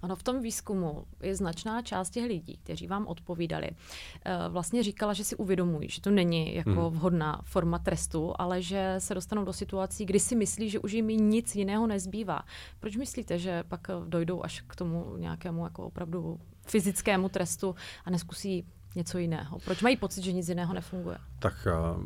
[0.03, 5.13] Ono v tom výzkumu je značná část těch lidí, kteří vám odpovídali, eh, vlastně říkala,
[5.13, 6.99] že si uvědomují, že to není jako hmm.
[6.99, 11.07] vhodná forma trestu, ale že se dostanou do situací, kdy si myslí, že už jim
[11.07, 12.43] nic jiného nezbývá.
[12.81, 18.11] Proč myslíte, že pak eh, dojdou až k tomu nějakému jako opravdu fyzickému trestu a
[18.11, 19.59] neskusí něco jiného?
[19.65, 21.19] Proč mají pocit, že nic jiného nefunguje?
[21.39, 22.03] Tak uh,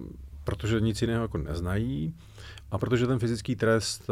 [0.47, 2.15] protože nic jiného jako neznají,
[2.77, 4.11] a protože ten fyzický trest,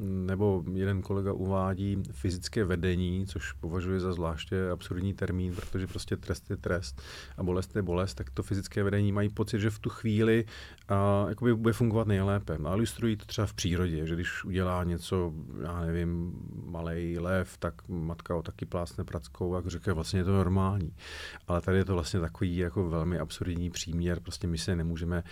[0.00, 6.50] nebo jeden kolega uvádí fyzické vedení, což považuje za zvláště absurdní termín, protože prostě trest
[6.50, 7.02] je trest
[7.36, 10.44] a bolest je bolest, tak to fyzické vedení mají pocit, že v tu chvíli
[10.88, 12.58] a, jakoby bude fungovat nejlépe.
[12.64, 16.32] A ilustrují to třeba v přírodě, že když udělá něco, já nevím,
[16.64, 20.92] malý lev, tak matka ho taky plásne prackou a řekne, vlastně je to normální.
[21.48, 25.22] Ale tady je to vlastně takový jako velmi absurdní příměr, prostě my se nemůžeme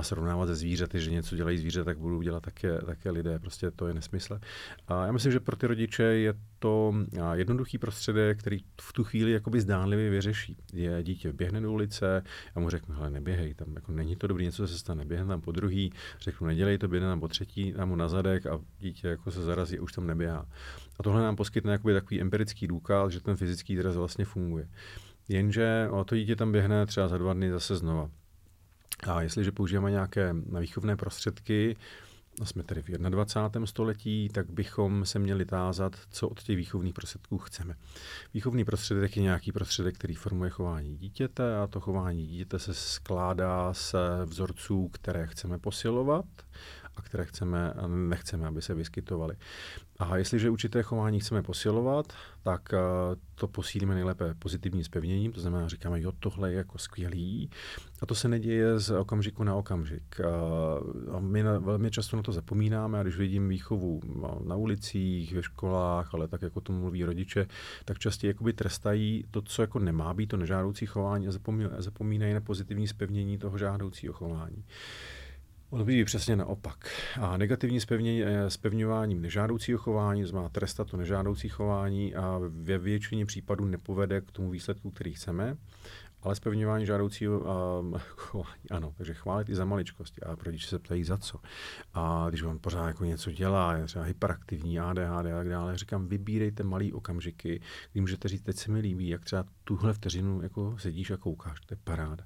[0.00, 3.38] srovnávat ze zvířaty, že něco dělají zvířata, tak budou dělat také, také lidé.
[3.38, 4.40] Prostě to je nesmysl.
[4.88, 6.94] A já myslím, že pro ty rodiče je to
[7.32, 10.56] jednoduchý prostředek, který v tu chvíli jakoby zdánlivě vyřeší.
[10.72, 12.22] Je dítě běhne do ulice,
[12.54, 15.40] a mu řeknu, hele, neběhej, tam jako není to dobrý, něco se stane, běhne tam
[15.40, 19.08] po druhý, řeknu, nedělej to, běhne tam po třetí, dám mu na zadek a dítě
[19.08, 20.46] jako se zarazí a už tam neběhá.
[20.98, 24.68] A tohle nám poskytne jakoby takový empirický důkaz, že ten fyzický dres vlastně funguje.
[25.28, 28.10] Jenže to dítě tam běhne třeba za dva dny zase znova.
[29.08, 31.76] A jestliže používáme nějaké výchovné prostředky,
[32.44, 33.66] jsme tedy v 21.
[33.66, 37.74] století, tak bychom se měli tázat, co od těch výchovných prostředků chceme.
[38.34, 43.74] Výchovný prostředek je nějaký prostředek, který formuje chování dítěte a to chování dítěte se skládá
[43.74, 46.24] z vzorců, které chceme posilovat
[46.96, 49.36] a které chceme nechceme, aby se vyskytovaly.
[50.00, 52.78] A jestliže určité chování chceme posilovat, tak eh,
[53.34, 57.50] to posílíme nejlépe pozitivním zpevněním, to znamená, říkáme, jo, tohle je jako skvělý.
[58.00, 60.20] A to se neděje z okamžiku na okamžik.
[61.12, 64.00] A my na, velmi často na to zapomínáme a když vidím výchovu
[64.44, 67.46] na ulicích, ve školách, ale tak jako to mluví rodiče,
[67.84, 71.32] tak častěji jakoby trestají to, co jako nemá být, to nežádoucí chování a
[71.78, 74.64] zapomínají na pozitivní zpevnění toho žádoucího chování.
[75.84, 76.88] By přesně naopak.
[77.20, 77.80] A negativní
[78.48, 84.50] spevňování nežádoucího chování, znamená trestat to nežádoucí chování a ve většině případů nepovede k tomu
[84.50, 85.56] výsledku, který chceme.
[86.22, 90.20] Ale spevňování žádoucího uh, chování, ano, takže chválit i za maličkosti.
[90.20, 91.38] A rodiče se ptají za co.
[91.94, 96.08] A když on pořád jako něco dělá, je třeba hyperaktivní, ADHD a tak dále, říkám,
[96.08, 97.60] vybírejte malý okamžiky,
[97.92, 101.60] kdy můžete říct, teď se mi líbí, jak třeba tuhle vteřinu jako sedíš a koukáš,
[101.60, 102.24] to je paráda.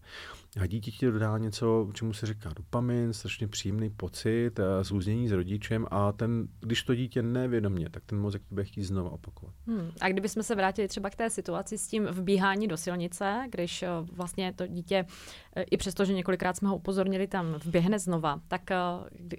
[0.60, 5.86] A dítě ti dodá něco, čemu se říká dopamin, strašně příjemný pocit, zúznění s rodičem
[5.90, 9.54] a ten, když to dítě nevědomě, tak ten mozek to bude chtít znovu opakovat.
[9.66, 9.90] Hmm.
[10.00, 13.88] A kdybychom se vrátili třeba k té situaci s tím vbíhání do silnice, když eh,
[14.12, 15.06] vlastně to dítě,
[15.56, 18.76] eh, i přesto, že několikrát jsme ho upozornili, tam vběhne znova, tak eh,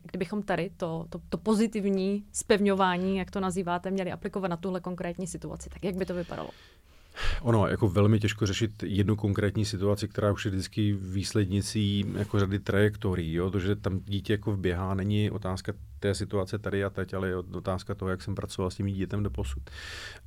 [0.03, 5.27] kdybychom tady to, to, to pozitivní spevňování, jak to nazýváte, měli aplikovat na tuhle konkrétní
[5.27, 6.49] situaci, tak jak by to vypadalo?
[7.41, 12.59] Ono, jako velmi těžko řešit jednu konkrétní situaci, která už je vždycky výslednicí jako řady
[12.59, 13.33] trajektorií.
[13.33, 13.51] Jo?
[13.51, 15.73] To, že tam dítě jako vběhá, není otázka
[16.05, 19.23] té situace tady a teď, ale je otázka toho, jak jsem pracoval s tím dítětem
[19.23, 19.69] do posud.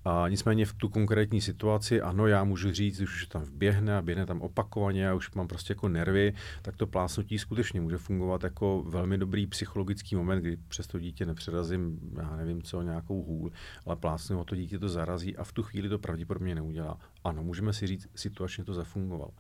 [0.05, 4.03] A nicméně v tu konkrétní situaci, ano, já můžu říct, když už tam vběhne a
[4.03, 8.45] běhne tam opakovaně a už mám prostě jako nervy, tak to plásnutí skutečně může fungovat
[8.45, 13.53] jako velmi dobrý psychologický moment, kdy přes to dítě nepřerazím, já nevím co, nějakou hůl,
[13.87, 16.99] ale plásnu to dítě to zarazí a v tu chvíli to pravděpodobně neudělá.
[17.25, 19.31] Ano, můžeme si říct, situačně to zafungovalo.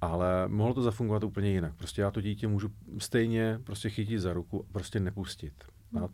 [0.00, 1.74] Ale mohlo to zafungovat úplně jinak.
[1.74, 2.68] Prostě já to dítě můžu
[2.98, 5.73] stejně prostě chytit za ruku a prostě nepustit.
[6.02, 6.08] A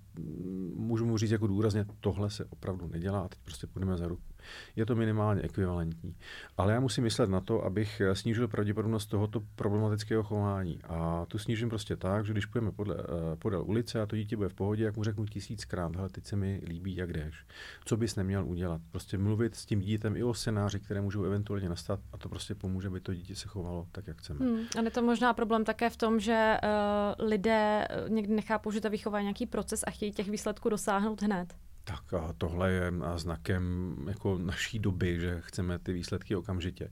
[0.74, 4.29] můžu mu říct jako důrazně, tohle se opravdu nedělá a teď prostě půjdeme za ruku
[4.76, 6.16] je to minimálně ekvivalentní.
[6.56, 10.78] Ale já musím myslet na to, abych snížil pravděpodobnost tohoto problematického chování.
[10.84, 14.36] A tu snížím prostě tak, že když půjdeme podle, eh, podél ulice a to dítě
[14.36, 17.46] bude v pohodě, jak mu řeknu tisíckrát, hele, teď se mi líbí, jak jdeš.
[17.84, 18.80] Co bys neměl udělat?
[18.90, 22.54] Prostě mluvit s tím dítětem i o scénáři, které můžou eventuálně nastat a to prostě
[22.54, 24.46] pomůže, aby to dítě se chovalo tak, jak chceme.
[24.46, 24.64] Hmm.
[24.78, 28.80] A je to možná problém také v tom, že uh, lidé eh, někdy nechápou, že
[28.80, 31.54] ta výchova je nějaký proces a chtějí těch výsledků dosáhnout hned.
[31.84, 36.90] Tak a tohle je znakem jako naší doby, že chceme ty výsledky okamžitě.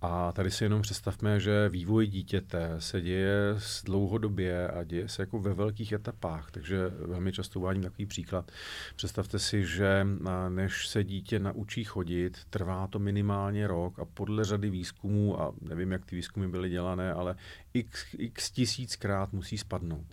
[0.00, 3.54] A tady si jenom představme, že vývoj dítěte se děje
[3.84, 6.50] dlouhodobě a děje se jako ve velkých etapách.
[6.50, 8.52] Takže velmi často uvádím takový příklad.
[8.96, 10.06] Představte si, že
[10.48, 15.92] než se dítě naučí chodit, trvá to minimálně rok a podle řady výzkumů, a nevím,
[15.92, 17.36] jak ty výzkumy byly dělané, ale
[17.74, 20.06] x, x tisíckrát musí spadnout.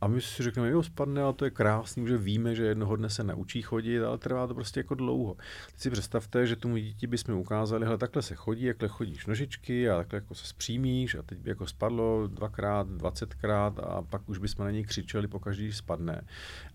[0.00, 3.10] A my si řekneme, jo, spadne, ale to je krásný, že víme, že jednoho dne
[3.10, 5.36] se naučí chodit, ale trvá to prostě jako dlouho.
[5.66, 9.90] Teď si představte, že tomu dítě bychom ukázali, hele, takhle se chodí, jakhle chodíš nožičky
[9.90, 14.38] a takhle jako se zpřímíš a teď by jako spadlo dvakrát, dvacetkrát a pak už
[14.38, 16.24] bychom na něj křičeli po každý spadne.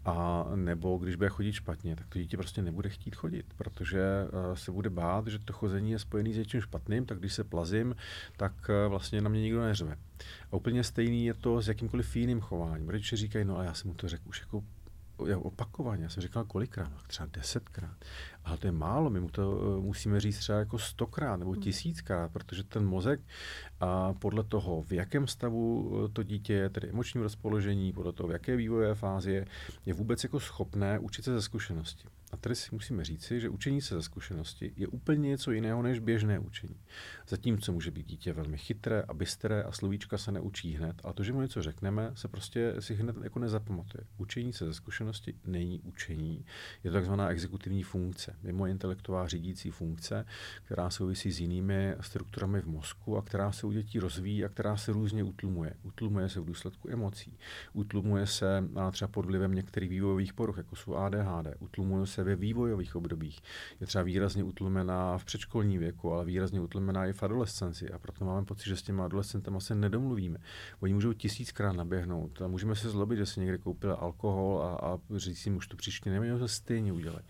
[0.06, 4.56] A nebo když bude chodit špatně, tak to dítě prostě nebude chtít chodit, protože uh,
[4.56, 7.96] se bude bát, že to chození je spojené s něčím špatným, tak když se plazím,
[8.38, 9.98] tak uh, vlastně na mě nikdo neřve.
[10.52, 12.90] A úplně stejný je to s jakýmkoliv jiným chováním.
[12.90, 14.64] Rodiče říkají, no a já jsem mu to řekl už jako
[15.36, 16.04] opakovaně.
[16.04, 18.06] Já jsem říkal kolikrát, no, třeba desetkrát.
[18.46, 21.62] Ale to je málo, my mu to uh, musíme říct třeba jako stokrát nebo hmm.
[21.62, 23.20] tisíckrát, protože ten mozek
[23.80, 28.30] a podle toho, v jakém stavu uh, to dítě je, tedy emočním rozpoložení, podle toho,
[28.30, 29.46] v jaké vývojové fázi je,
[29.86, 32.08] je vůbec jako schopné učit se ze zkušenosti.
[32.34, 36.00] A tady si musíme říci, že učení se ze zkušenosti je úplně něco jiného než
[36.00, 36.76] běžné učení.
[37.28, 41.24] Zatímco může být dítě velmi chytré a bystré a slovíčka se neučí hned, ale to,
[41.24, 44.04] že mu něco řekneme, se prostě si hned jako nezapamatuje.
[44.18, 46.46] Učení se ze zkušenosti není učení,
[46.84, 50.26] je to takzvaná exekutivní funkce, mimo intelektová řídící funkce,
[50.64, 54.78] která souvisí s jinými strukturami v mozku a která se u dětí rozvíjí a která
[54.78, 55.74] se různě utlumuje.
[55.84, 57.38] Utlumuje se v důsledku emocí,
[57.74, 62.96] utlumuje se třeba pod vlivem některých vývojových poruch, jako jsou ADHD, utlumuje se ve vývojových
[62.96, 63.40] obdobích.
[63.80, 67.92] Je třeba výrazně utlumená v předškolní věku, ale výrazně utlumená i v adolescenci.
[67.92, 70.40] A proto máme pocit, že s těmi adolescentem se nedomluvíme.
[70.80, 75.00] Oni můžou tisíckrát naběhnout a můžeme se zlobit, že si někde koupil alkohol a, a
[75.16, 77.24] říct si, už to příště neměl, to stejně udělat.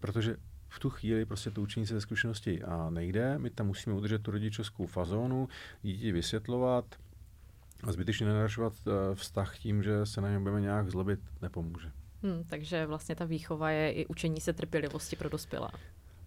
[0.00, 0.36] Protože
[0.68, 3.38] v tu chvíli prostě to učení se ze zkušenosti a nejde.
[3.38, 5.48] My tam musíme udržet tu rodičovskou fazónu,
[5.82, 6.84] dítě vysvětlovat,
[7.82, 11.90] a zbytečně nenarašovat eh, vztah tím, že se na něm budeme nějak zlobit, nepomůže.
[12.22, 15.70] Hmm, takže vlastně ta výchova je i učení se trpělivosti pro dospělá.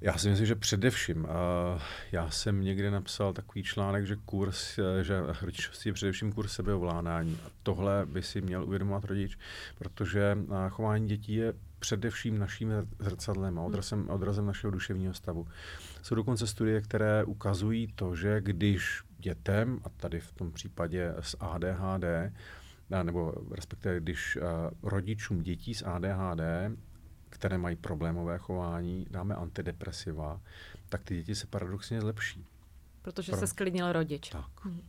[0.01, 1.23] Já si myslím, že především.
[1.23, 6.53] Uh, já jsem někde napsal takový článek, že kurz, eh, že rodičovství je především kurz
[6.53, 7.39] sebeovládání.
[7.45, 9.37] A tohle by si měl uvědomovat rodič,
[9.77, 10.37] protože
[10.69, 15.47] chování dětí je především naším zrcadlem a odrazem, odrazem našeho duševního stavu.
[16.01, 21.37] Jsou dokonce studie, které ukazují to, že když dětem, a tady v tom případě s
[21.39, 22.33] ADHD,
[23.03, 24.37] nebo respektive když
[24.83, 26.41] rodičům dětí s ADHD,
[27.29, 30.41] které mají problémové chování, dáme antidepresiva,
[30.89, 32.45] tak ty děti se paradoxně zlepší.
[33.01, 33.39] Protože Pro...
[33.39, 34.29] se sklidnil rodič.
[34.29, 34.65] Tak.
[34.65, 34.81] Mhm.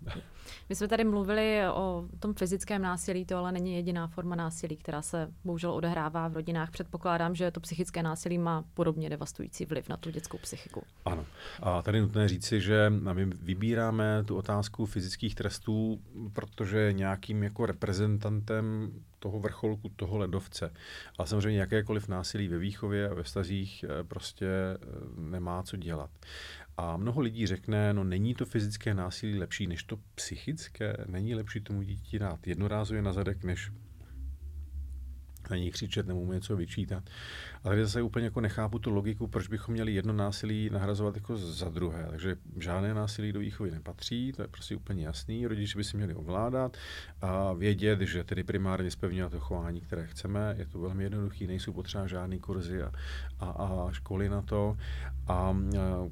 [0.68, 5.02] My jsme tady mluvili o tom fyzickém násilí, to ale není jediná forma násilí, která
[5.02, 6.70] se bohužel odehrává v rodinách.
[6.70, 10.82] Předpokládám, že to psychické násilí má podobně devastující vliv na tu dětskou psychiku.
[11.04, 11.26] Ano.
[11.62, 16.00] A tady nutné říci, že my vybíráme tu otázku fyzických trestů,
[16.32, 20.72] protože nějakým jako reprezentantem toho vrcholku, toho ledovce.
[21.18, 24.76] A samozřejmě jakékoliv násilí ve výchově a ve stazích eh, prostě eh,
[25.16, 26.10] nemá co dělat.
[26.82, 31.60] A mnoho lidí řekne, no není to fyzické násilí lepší než to psychické, není lepší
[31.60, 33.70] tomu dítě dát jednorázově na zadek, než
[35.52, 37.04] na ní křičet nebo mu něco vyčítat.
[37.64, 41.36] A tady zase úplně jako nechápu tu logiku, proč bychom měli jedno násilí nahrazovat jako
[41.36, 42.06] za druhé.
[42.10, 45.46] Takže žádné násilí do výchovy nepatří, to je prostě úplně jasný.
[45.46, 46.76] Rodiče by si měli ovládat
[47.20, 50.54] a vědět, že tedy primárně spevňovat to chování, které chceme.
[50.58, 52.92] Je to velmi jednoduché, nejsou potřeba žádné kurzy a,
[53.40, 54.76] a, a školy na to.
[55.26, 55.54] A, a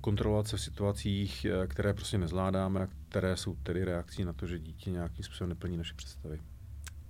[0.00, 4.90] kontrolovat se v situacích, které prostě nezvládáme které jsou tedy reakcí na to, že dítě
[4.90, 6.40] nějakým způsobem neplní naše představy.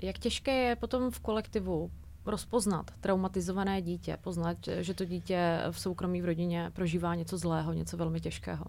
[0.02, 1.90] Jak těžké je potom v kolektivu
[2.26, 7.96] rozpoznat traumatizované dítě, poznat, že to dítě v soukromí v rodině prožívá něco zlého, něco
[7.96, 8.64] velmi těžkého?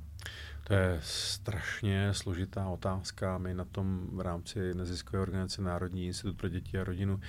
[0.64, 3.38] To je strašně složitá otázka.
[3.38, 7.20] My na tom v rámci neziskové organizace Národní institut pro děti a rodinu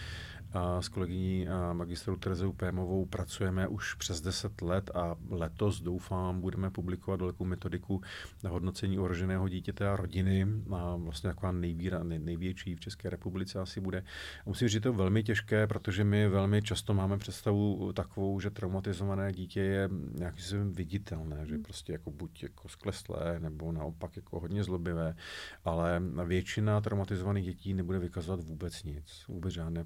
[0.80, 7.20] s kolegyní magistrou Terezou Pémovou pracujeme už přes 10 let a letos doufám budeme publikovat
[7.20, 8.00] velkou metodiku
[8.44, 10.46] na hodnocení ohroženého dítěte a rodiny.
[10.70, 13.98] A vlastně taková nejvíra, nej, největší v České republice asi bude.
[13.98, 18.40] A musím říct, že to je velmi těžké, protože my velmi často máme představu takovou,
[18.40, 24.40] že traumatizované dítě je nějakým viditelné, že prostě jako buď jako skleslé nebo naopak jako
[24.40, 25.14] hodně zlobivé,
[25.64, 29.84] ale většina traumatizovaných dětí nebude vykazovat vůbec nic, vůbec žádné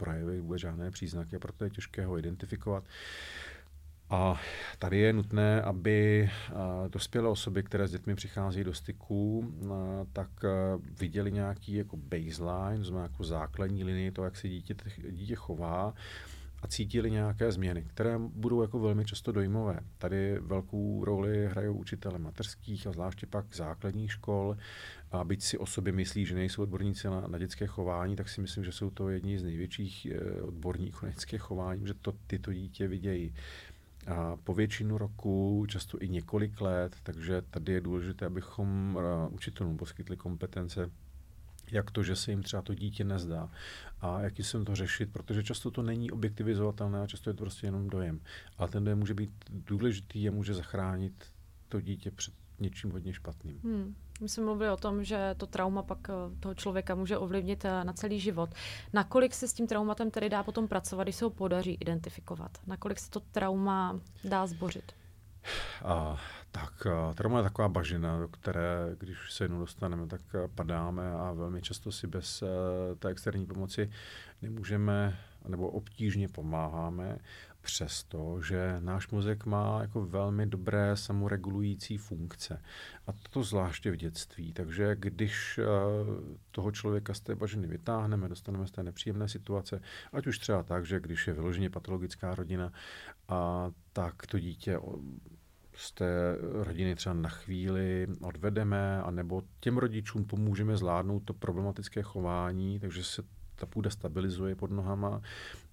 [0.00, 2.84] projevy, vůbec žádné příznaky, proto je těžké ho identifikovat.
[4.10, 4.40] A
[4.78, 6.30] tady je nutné, aby
[6.88, 9.52] dospělé osoby, které s dětmi přichází do styku,
[10.12, 10.30] tak
[11.00, 14.74] viděli nějaký jako baseline, znamená jako základní linii to, jak se dítě,
[15.10, 15.94] dítě chová
[16.62, 19.80] a cítili nějaké změny, které budou jako velmi často dojmové.
[19.98, 24.56] Tady velkou roli hrajou učitele mateřských a zvláště pak základních škol.
[25.12, 28.40] A byť si o sobě myslí, že nejsou odborníci na, na dětské chování, tak si
[28.40, 32.52] myslím, že jsou to jedni z největších eh, odborníků na dětské chování, že to tyto
[32.52, 33.34] dítě vidějí
[34.06, 39.76] a po většinu roku, často i několik let, takže tady je důležité, abychom uh, učitelům
[39.76, 40.90] poskytli kompetence
[41.72, 43.50] jak to, že se jim třeba to dítě nezdá
[44.00, 47.66] a jaký se to řešit, protože často to není objektivizovatelné a často je to prostě
[47.66, 48.20] jenom dojem.
[48.58, 51.24] Ale ten dojem může být důležitý a může zachránit
[51.68, 53.60] to dítě před něčím hodně špatným.
[53.64, 53.94] Hmm.
[54.20, 57.84] My jsme mluvili o tom, že to trauma pak eh, toho člověka může ovlivnit eh,
[57.84, 58.50] na celý život.
[58.92, 62.58] Nakolik se s tím traumatem tedy dá potom pracovat, když se ho podaří identifikovat?
[62.66, 64.92] Nakolik se to trauma dá zbořit?
[65.84, 66.16] A,
[66.50, 70.20] tak trauma je taková bažina, do které, když se jednou dostaneme, tak
[70.54, 72.42] padáme a velmi často si bez
[72.98, 73.90] té externí pomoci
[74.42, 77.18] nemůžeme nebo obtížně pomáháme
[77.60, 82.62] přesto, že náš mozek má jako velmi dobré samoregulující funkce.
[83.06, 84.52] A to zvláště v dětství.
[84.52, 85.64] Takže když eh,
[86.50, 89.80] toho člověka z té bažiny vytáhneme, dostaneme z té nepříjemné situace,
[90.12, 92.72] ať už třeba tak, že když je vyloženě patologická rodina,
[93.28, 94.78] a tak to dítě
[95.74, 102.80] z té rodiny třeba na chvíli odvedeme, anebo těm rodičům pomůžeme zvládnout to problematické chování,
[102.80, 103.22] takže se
[103.54, 105.22] ta půda stabilizuje pod nohama,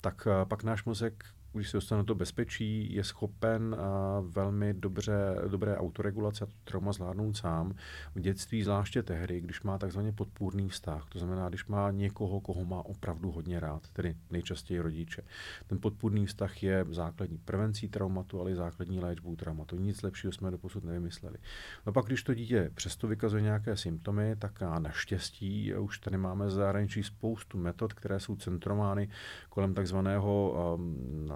[0.02, 1.26] tak eh, pak náš mozek
[1.58, 3.76] když se dostane do bezpečí, je schopen
[4.22, 5.14] velmi dobře,
[5.48, 7.76] dobré autoregulace a trauma zvládnout sám.
[8.16, 12.66] V dětství, zvláště tehdy, když má takzvaně podpůrný vztah, to znamená, když má někoho, koho
[12.66, 15.24] má opravdu hodně rád, tedy nejčastěji rodiče.
[15.68, 19.76] Ten podpůrný vztah je základní prevencí traumatu, ale i základní léčbou traumatu.
[19.76, 21.38] Nic lepšího jsme doposud nevymysleli.
[21.86, 26.50] No pak, když to dítě přesto vykazuje nějaké symptomy, tak a naštěstí už tady máme
[26.50, 29.10] zahraničí spoustu metod, které jsou centrovány
[29.50, 31.30] kolem takzvaného um,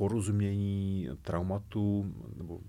[0.00, 2.60] porozumění traumatu nebo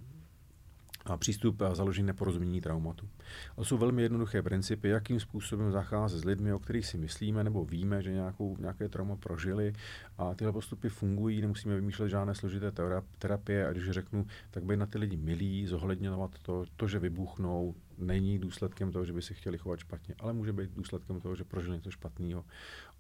[1.05, 3.09] a přístup a založení na porozumění traumatu.
[3.55, 7.65] To jsou velmi jednoduché principy, jakým způsobem zacházet s lidmi, o kterých si myslíme nebo
[7.65, 9.73] víme, že nějakou, nějaké trauma prožili
[10.17, 12.71] a tyhle postupy fungují, nemusíme vymýšlet žádné složité
[13.17, 17.75] terapie a když řeknu, tak být na ty lidi milí, zohledňovat to, to, že vybuchnou,
[18.01, 21.43] není důsledkem toho, že by si chtěli chovat špatně, ale může být důsledkem toho, že
[21.43, 22.45] prožili něco špatného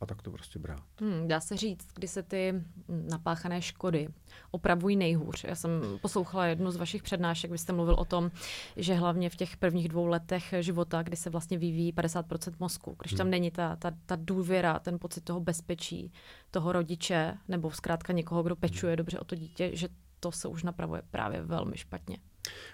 [0.01, 0.83] a tak to prostě brát.
[0.99, 4.07] Hmm, dá se říct, kdy se ty napáchané škody
[4.51, 5.43] opravují nejhůř.
[5.43, 8.31] Já jsem poslouchala jednu z vašich přednášek, vy jste mluvil o tom,
[8.77, 13.13] že hlavně v těch prvních dvou letech života, kdy se vlastně vyvíjí 50% mozku, když
[13.13, 13.31] tam hmm.
[13.31, 16.13] není ta, ta, ta důvěra, ten pocit toho bezpečí,
[16.51, 18.97] toho rodiče, nebo zkrátka někoho, kdo pečuje hmm.
[18.97, 22.17] dobře o to dítě, že to se už napravuje právě velmi špatně.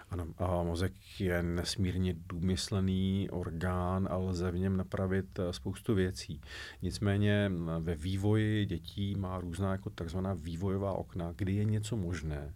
[0.09, 6.41] Ano, a mozek je nesmírně důmyslený orgán a lze v něm napravit eh, spoustu věcí.
[6.81, 12.53] Nicméně ve vývoji dětí má různá jako takzvaná vývojová okna, kdy je něco možné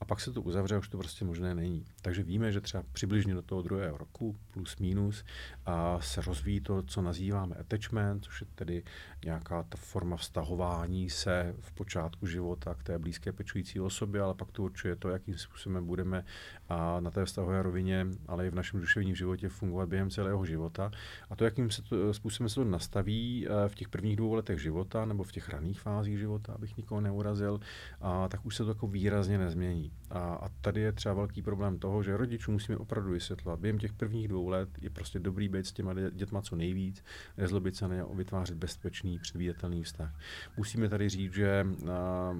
[0.00, 1.84] a pak se to uzavře už to prostě možné není.
[2.02, 5.24] Takže víme, že třeba přibližně do toho druhého roku, plus minus,
[5.66, 8.82] a se rozvíjí to, co nazýváme attachment, což je tedy
[9.24, 14.50] nějaká ta forma vztahování se v počátku života k té blízké pečující osobě, ale pak
[14.50, 16.24] to určuje to, jakým způsobem budeme
[16.68, 20.90] a na té vztahové rovině, ale i v našem duševním životě fungovat během celého života.
[21.30, 24.62] A to, jakým se to, způsobem se to nastaví eh, v těch prvních dvou letech
[24.62, 27.60] života nebo v těch raných fázích života, abych nikoho neurazil,
[28.00, 29.92] a, tak už se to jako výrazně nezmění.
[30.10, 33.60] A, a tady je třeba velký problém toho, že rodičům musíme opravdu vysvětlovat.
[33.60, 37.04] Během těch prvních dvou let je prostě dobrý být s těma dětma co nejvíc,
[37.36, 40.14] nezlobit se na ně, vytvářet bezpečný, předvídatelný vztah.
[40.56, 41.66] Musíme tady říct, že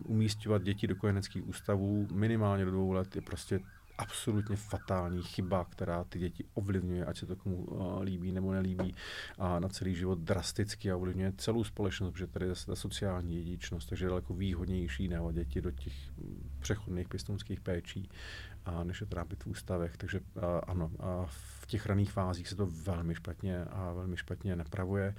[0.04, 3.60] umístěvat děti do kojeneckých ústavů minimálně do dvou let je prostě
[3.98, 8.94] absolutně fatální chyba, která ty děti ovlivňuje, ať se to komu uh, líbí nebo nelíbí,
[9.38, 13.88] a na celý život drasticky a ovlivňuje celou společnost, protože tady je ta sociální dědičnost,
[13.88, 15.94] takže je daleko výhodnější dávat děti do těch
[16.58, 18.08] přechodných pěstounských péčí,
[18.64, 19.96] a než je trápit v ústavech.
[19.96, 24.56] Takže uh, ano, a v těch raných fázích se to velmi špatně a velmi špatně
[24.56, 25.14] napravuje.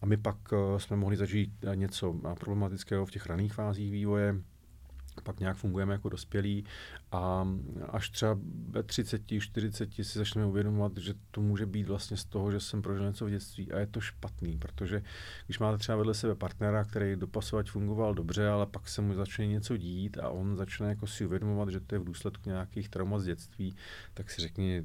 [0.00, 4.36] A my pak uh, jsme mohli začít něco problematického v těch raných fázích vývoje,
[5.22, 6.64] pak nějak fungujeme jako dospělí
[7.12, 7.48] a
[7.88, 8.38] až třeba
[8.68, 12.82] ve 30, 40 si začneme uvědomovat, že to může být vlastně z toho, že jsem
[12.82, 15.02] prožil něco v dětství a je to špatný, protože
[15.46, 19.46] když máte třeba vedle sebe partnera, který dopasovat fungoval dobře, ale pak se mu začne
[19.46, 23.20] něco dít a on začne jako si uvědomovat, že to je v důsledku nějakých traumat
[23.20, 23.76] z dětství,
[24.14, 24.84] tak si řekni,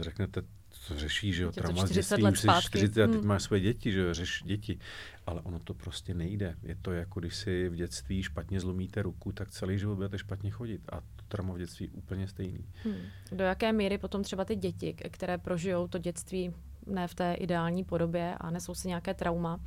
[0.00, 0.42] řeknete,
[0.88, 3.26] to řeší, že jo, trauma z dětství, už jsi 40 a teď hmm.
[3.26, 4.78] máš své děti, že jo, řeš děti.
[5.26, 6.56] Ale ono to prostě nejde.
[6.62, 10.50] Je to jako, když si v dětství špatně zlomíte ruku, tak celý život budete špatně
[10.50, 10.80] chodit.
[10.92, 12.64] A to trauma v dětství úplně stejný.
[12.84, 12.96] Hmm.
[13.32, 16.54] Do jaké míry potom třeba ty děti, které prožijou to dětství
[16.86, 19.60] ne v té ideální podobě a nesou si nějaké trauma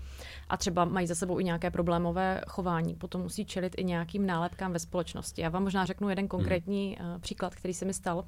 [0.49, 2.95] a třeba mají za sebou i nějaké problémové chování.
[2.95, 5.41] Potom musí čelit i nějakým nálepkám ve společnosti.
[5.41, 7.21] Já vám možná řeknu jeden konkrétní hmm.
[7.21, 8.25] příklad, který se mi stal.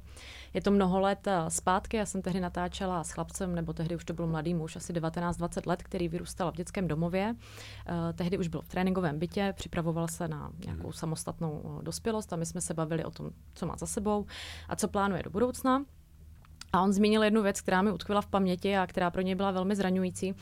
[0.54, 4.04] Je to mnoho let eh, zpátky, já jsem tehdy natáčela s chlapcem, nebo tehdy už
[4.04, 7.34] to byl mladý muž, asi 19-20 let, který vyrůstal v dětském domově.
[7.34, 10.92] Uh, tehdy už byl v tréninkovém bytě, připravoval se na nějakou hmm.
[10.92, 14.26] samostatnou dospělost a my jsme se bavili o tom, co má za sebou
[14.68, 15.84] a co plánuje do budoucna.
[16.72, 19.50] A on zmínil jednu věc, která mi utkvěla v paměti a která pro něj byla
[19.50, 20.32] velmi zraňující.
[20.32, 20.36] Uh,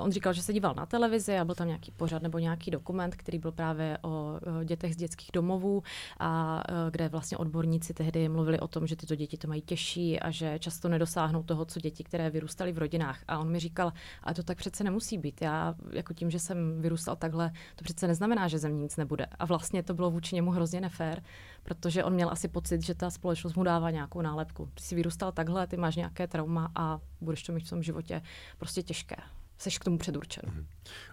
[0.00, 3.14] on říkal, že se díval na televizi a byl tam nějaký pořad nebo nějaký dokument,
[3.16, 5.82] který byl právě o dětech z dětských domovů
[6.18, 10.20] a uh, kde vlastně odborníci tehdy mluvili o tom, že tyto děti to mají těžší
[10.20, 13.18] a že často nedosáhnou toho, co děti, které vyrůstaly v rodinách.
[13.28, 13.92] A on mi říkal,
[14.22, 15.42] a to tak přece nemusí být.
[15.42, 19.26] Já jako tím, že jsem vyrůstal takhle, to přece neznamená, že ze mě nic nebude.
[19.38, 21.22] A vlastně to bylo vůči němu hrozně nefér,
[21.62, 24.68] protože on měl asi pocit, že ta společnost mu dává nějakou nálepku.
[24.74, 28.22] Ty jsi vyrůstal takhle, ty máš nějaké trauma a budeš to mít v tom životě
[28.58, 29.16] prostě těžké.
[29.58, 30.42] Jsi k tomu předurčen.
[30.46, 30.66] Mhm.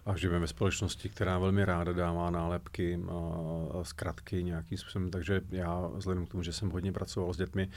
[0.05, 5.87] A žijeme ve společnosti, která velmi ráda dává nálepky a zkratky nějakým způsobem, takže já
[5.87, 7.69] vzhledem k tomu, že jsem hodně pracoval s dětmi,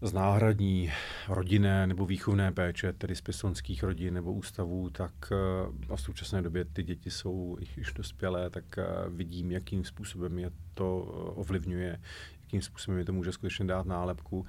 [0.00, 0.92] z náhradní
[1.28, 6.42] rodinné nebo výchovné péče, tedy z pěstonských rodin nebo ústavů, tak eh, a v současné
[6.42, 12.00] době ty děti jsou již dospělé, tak eh, vidím, jakým způsobem je to eh, ovlivňuje,
[12.42, 14.46] jakým způsobem je to může skutečně dát nálepku.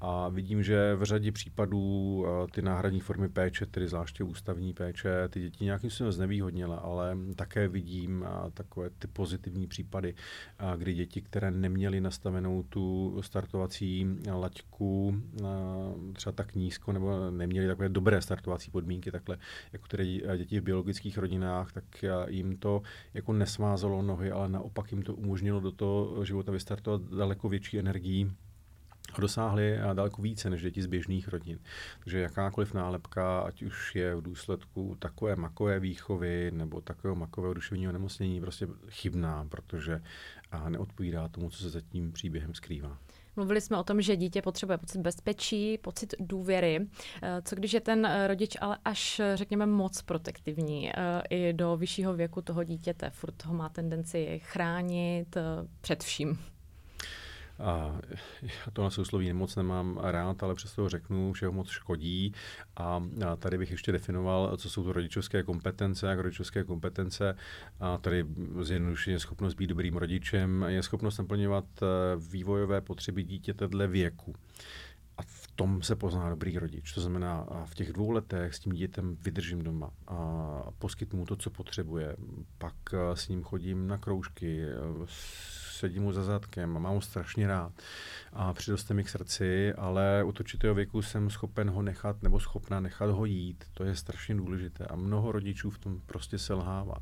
[0.00, 5.28] A vidím, že v řadě případů eh, ty náhradní formy péče, tedy zvláště ústavní péče,
[5.28, 10.14] ty děti nějakým způsobem znevýhodnila, ale také vidím eh, takové ty pozitivní případy,
[10.58, 15.14] eh, kdy děti, které neměly nastavenou tu startovací laťku
[16.12, 19.38] třeba tak nízko, nebo neměly takové dobré startovací podmínky, takhle
[19.72, 21.84] jako tedy děti v biologických rodinách, tak
[22.28, 22.82] jim to
[23.14, 28.30] jako nesmázalo nohy, ale naopak jim to umožnilo do toho života vystartovat daleko větší energií
[29.18, 31.58] dosáhli daleko více než děti z běžných rodin.
[32.04, 37.92] Takže jakákoliv nálepka, ať už je v důsledku takové makové výchovy nebo takového makového duševního
[37.92, 40.02] nemocnění, prostě chybná, protože
[40.68, 42.98] neodpovídá tomu, co se za tím příběhem skrývá.
[43.36, 46.86] Mluvili jsme o tom, že dítě potřebuje pocit bezpečí, pocit důvěry.
[47.22, 51.76] Eh, co když je ten eh, rodič ale až, řekněme, moc protektivní eh, i do
[51.76, 55.36] vyššího věku toho dítěte, furt ho má tendenci chránit
[55.80, 56.38] před vším?
[57.60, 58.00] A
[58.42, 62.32] já to na sousloví moc nemám rád, ale přesto řeknu, že ho moc škodí.
[62.76, 63.02] A
[63.38, 66.06] tady bych ještě definoval, co jsou to rodičovské kompetence.
[66.06, 67.36] Jak rodičovské kompetence,
[67.80, 68.24] a tady
[68.60, 71.86] zjednodušeně schopnost být dobrým rodičem, je schopnost naplňovat e,
[72.30, 74.34] vývojové potřeby dítěte dle věku.
[75.18, 76.92] A v tom se pozná dobrý rodič.
[76.92, 81.36] To znamená, v těch dvou letech s tím dítětem vydržím doma a poskytnu mu to,
[81.36, 82.16] co potřebuje.
[82.58, 84.64] Pak e, s ním chodím na kroužky,
[85.80, 87.72] sedím mu za zadkem a mám ho strašně rád
[88.32, 92.80] a přiroste mi k srdci, ale u určitého věku jsem schopen ho nechat nebo schopná
[92.80, 93.64] nechat ho jít.
[93.74, 96.96] To je strašně důležité a mnoho rodičů v tom prostě selhává,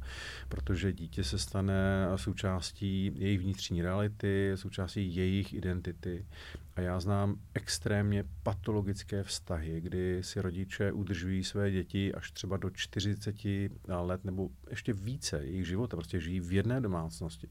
[0.49, 6.27] protože dítě se stane součástí jejich vnitřní reality, součástí jejich identity
[6.77, 12.71] a já znám extrémně patologické vztahy, kdy si rodiče udržují své děti až třeba do
[12.71, 13.37] 40
[13.89, 17.49] let nebo ještě více jejich života, prostě žijí v jedné domácnosti.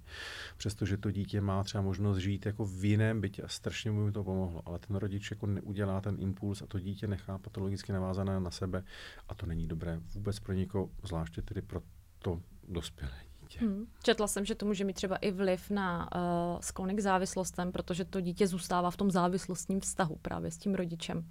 [0.57, 4.23] Přestože to dítě má třeba možnost žít jako v jiném bytě a strašně mu to
[4.23, 8.51] pomohlo, ale ten rodič jako neudělá ten impuls a to dítě nechá patologicky navázané na
[8.51, 8.83] sebe
[9.29, 11.81] a to není dobré vůbec pro někoho, zvláště tedy pro
[12.19, 13.65] to dospělé dítě.
[13.65, 13.87] Hmm.
[14.03, 18.05] Četla jsem, že to může mít třeba i vliv na uh, sklony k závislostem, protože
[18.05, 21.25] to dítě zůstává v tom závislostním vztahu právě s tím rodičem.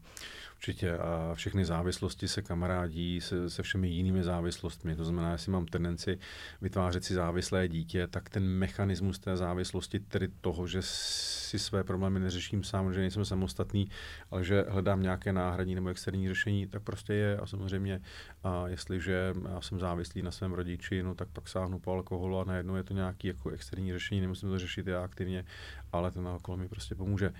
[0.56, 4.96] Určitě a všechny závislosti se kamarádí se, se všemi jinými závislostmi.
[4.96, 6.18] To znamená, jestli mám tendenci
[6.60, 12.20] vytvářet si závislé dítě, tak ten mechanismus té závislosti, tedy toho, že si své problémy
[12.20, 13.90] neřeším sám, že nejsem samostatný,
[14.30, 17.36] ale že hledám nějaké náhradní nebo externí řešení, tak prostě je.
[17.36, 18.00] A samozřejmě,
[18.46, 22.44] a jestliže já jsem závislý na svém rodiči, no tak pak sáhnu po alkoholu a
[22.44, 25.44] najednou je to nějaký jako externí řešení, nemusím to řešit já aktivně,
[25.92, 27.32] ale ten alkohol mi prostě pomůže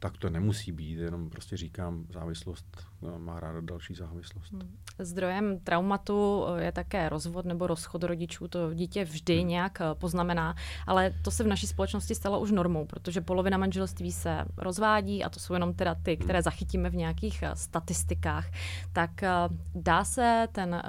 [0.00, 2.66] tak to nemusí být, jenom prostě říkám, závislost
[3.02, 4.52] no, má ráda další závislost.
[4.52, 4.76] Hmm.
[4.98, 8.48] Zdrojem traumatu eh, je také rozvod nebo rozchod rodičů.
[8.48, 9.48] To dítě vždy hmm.
[9.48, 10.54] nějak eh, poznamená,
[10.86, 15.28] ale to se v naší společnosti stalo už normou, protože polovina manželství se rozvádí a
[15.28, 16.44] to jsou jenom teda ty, které hmm.
[16.44, 18.46] zachytíme v nějakých eh, statistikách.
[18.92, 19.10] Tak
[19.74, 20.82] dá se ten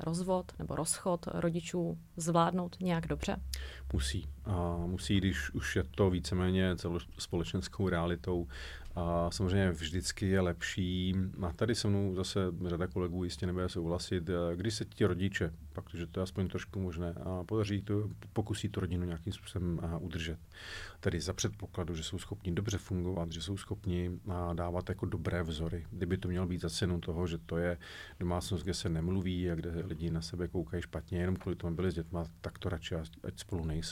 [0.00, 3.36] rozvod nebo rozchod rodičů zvládnout nějak dobře?
[3.92, 4.28] Musí.
[4.44, 8.48] A musí, když už je to víceméně celospolečenskou realitou.
[8.94, 14.30] A samozřejmě vždycky je lepší, a tady se mnou zase řada kolegů jistě nebude souhlasit,
[14.54, 18.80] když se ti rodiče pak, to je aspoň trošku možné a podaří to, pokusí tu
[18.80, 20.38] rodinu nějakým způsobem a, udržet.
[21.00, 25.42] Tedy za předpokladu, že jsou schopni dobře fungovat, že jsou schopni a, dávat jako dobré
[25.42, 25.86] vzory.
[25.90, 27.78] Kdyby to mělo být za cenu toho, že to je
[28.20, 31.90] domácnost, kde se nemluví a kde lidi na sebe koukají špatně, jenom kvůli tomu byli
[31.90, 33.85] s dětma, tak to radši ať spolu nejsou.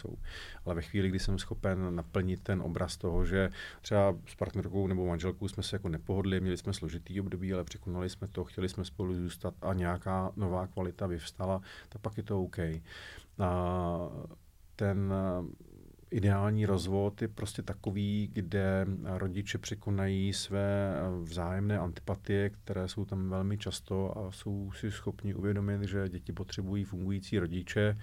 [0.65, 3.51] Ale ve chvíli, kdy jsem schopen naplnit ten obraz toho, že
[3.83, 8.11] třeba s partnerkou nebo manželkou jsme se jako nepohodli, měli jsme složitý období, ale překonali
[8.11, 12.43] jsme to, chtěli jsme spolu zůstat a nějaká nová kvalita vyvstala, tak pak je to
[12.43, 12.59] OK.
[13.39, 14.09] A
[14.77, 15.13] ten
[16.15, 23.59] ideální rozvod je prostě takový, kde rodiče překonají své vzájemné antipatie, které jsou tam velmi
[23.59, 27.97] často a jsou si schopni uvědomit, že děti potřebují fungující rodiče,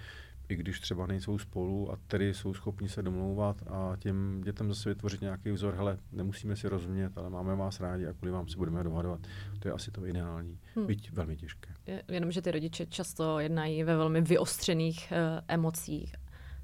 [0.48, 4.88] i když třeba nejsou spolu a tedy jsou schopni se domlouvat a těm dětem zase
[4.88, 8.56] vytvořit nějaký vzor, hele, nemusíme si rozumět, ale máme vás rádi a kvůli vám si
[8.56, 9.20] budeme dohadovat.
[9.58, 10.86] To je asi to ideální, hmm.
[10.86, 11.74] byť velmi těžké.
[12.08, 16.14] Jenomže ty rodiče často jednají ve velmi vyostřených uh, emocích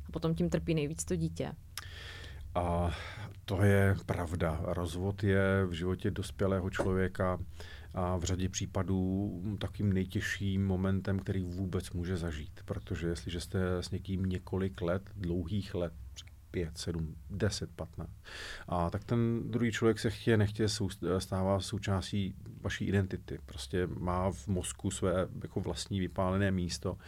[0.08, 1.52] a potom tím trpí nejvíc to dítě.
[2.54, 2.90] A
[3.44, 4.60] to je pravda.
[4.62, 7.38] Rozvod je v životě dospělého člověka
[7.94, 12.60] a v řadě případů takým nejtěžším momentem, který vůbec může zažít.
[12.64, 15.92] Protože jestliže jste s někým několik let, dlouhých let,
[16.50, 18.10] 5, 7, 10, 15.
[18.68, 20.66] A tak ten druhý člověk se chtě, nechtě
[21.18, 23.38] stává součástí vaší identity.
[23.46, 26.98] Prostě má v mozku své jako vlastní vypálené místo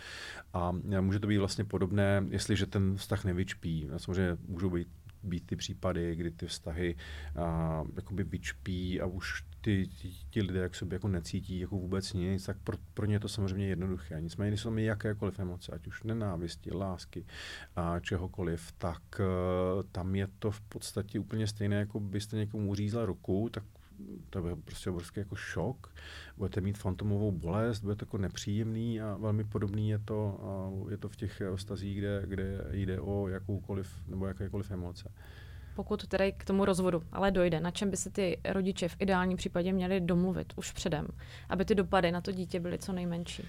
[0.52, 3.88] a může to být vlastně podobné, jestliže ten vztah nevyčpí.
[3.96, 4.88] Samozřejmě můžou být
[5.22, 6.96] být ty případy, kdy ty vztahy
[7.36, 12.12] a, jakoby vyčpí a už ty, ty, ti lidé jak sobě jako necítí jako vůbec
[12.12, 14.20] nic, tak pro, pro ně je to samozřejmě jednoduché.
[14.20, 17.24] Nicméně, když jsou mi jakékoliv emoce, ať už nenávisti, lásky
[17.76, 23.06] a čehokoliv, tak uh, tam je to v podstatě úplně stejné, jako byste někomu uřízla
[23.06, 23.64] ruku, tak
[24.30, 25.94] to je prostě obrovský jako šok.
[26.36, 30.40] Budete mít fantomovou bolest, bude to jako nepříjemný a velmi podobný je to,
[30.90, 35.10] je to v těch stazích, kde, kde jde o jakoukoliv nebo jakékoliv emoce.
[35.74, 39.36] Pokud tedy k tomu rozvodu ale dojde, na čem by se ty rodiče v ideálním
[39.36, 41.06] případě měli domluvit už předem,
[41.48, 43.42] aby ty dopady na to dítě byly co nejmenší?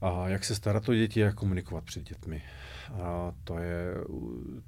[0.00, 2.42] A jak se starat o děti a komunikovat před dětmi.
[2.92, 3.94] A to je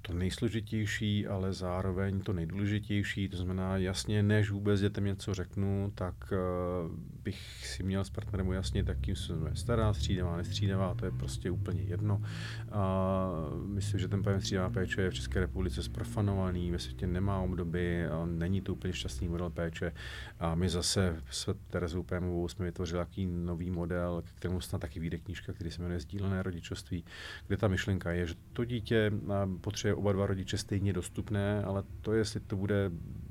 [0.03, 3.29] to nejsložitější, ale zároveň to nejdůležitější.
[3.29, 6.91] To znamená jasně, než vůbec dětem něco řeknu, tak uh,
[7.23, 11.51] bych si měl s partnerem ujasnit, jakým se jmenuje stará, střídavá, nestřídavá, to je prostě
[11.51, 12.23] úplně jedno.
[12.73, 13.31] A
[13.67, 18.05] myslím, že ten pojem střídavá péče je v České republice zprofanovaný, ve světě nemá obdoby,
[18.25, 19.93] není to úplně šťastný model péče.
[20.41, 25.01] A my zase s Terezou Pémovou jsme vytvořili takový nový model, k kterému snad taky
[25.01, 27.05] vyjde knížka, který se jmenuje Sdílené rodičovství,
[27.47, 29.13] kde ta myšlenka je, že to dítě
[29.61, 32.91] potřebuje oba dva rodiče stejně dostupné, ale to, jestli to bude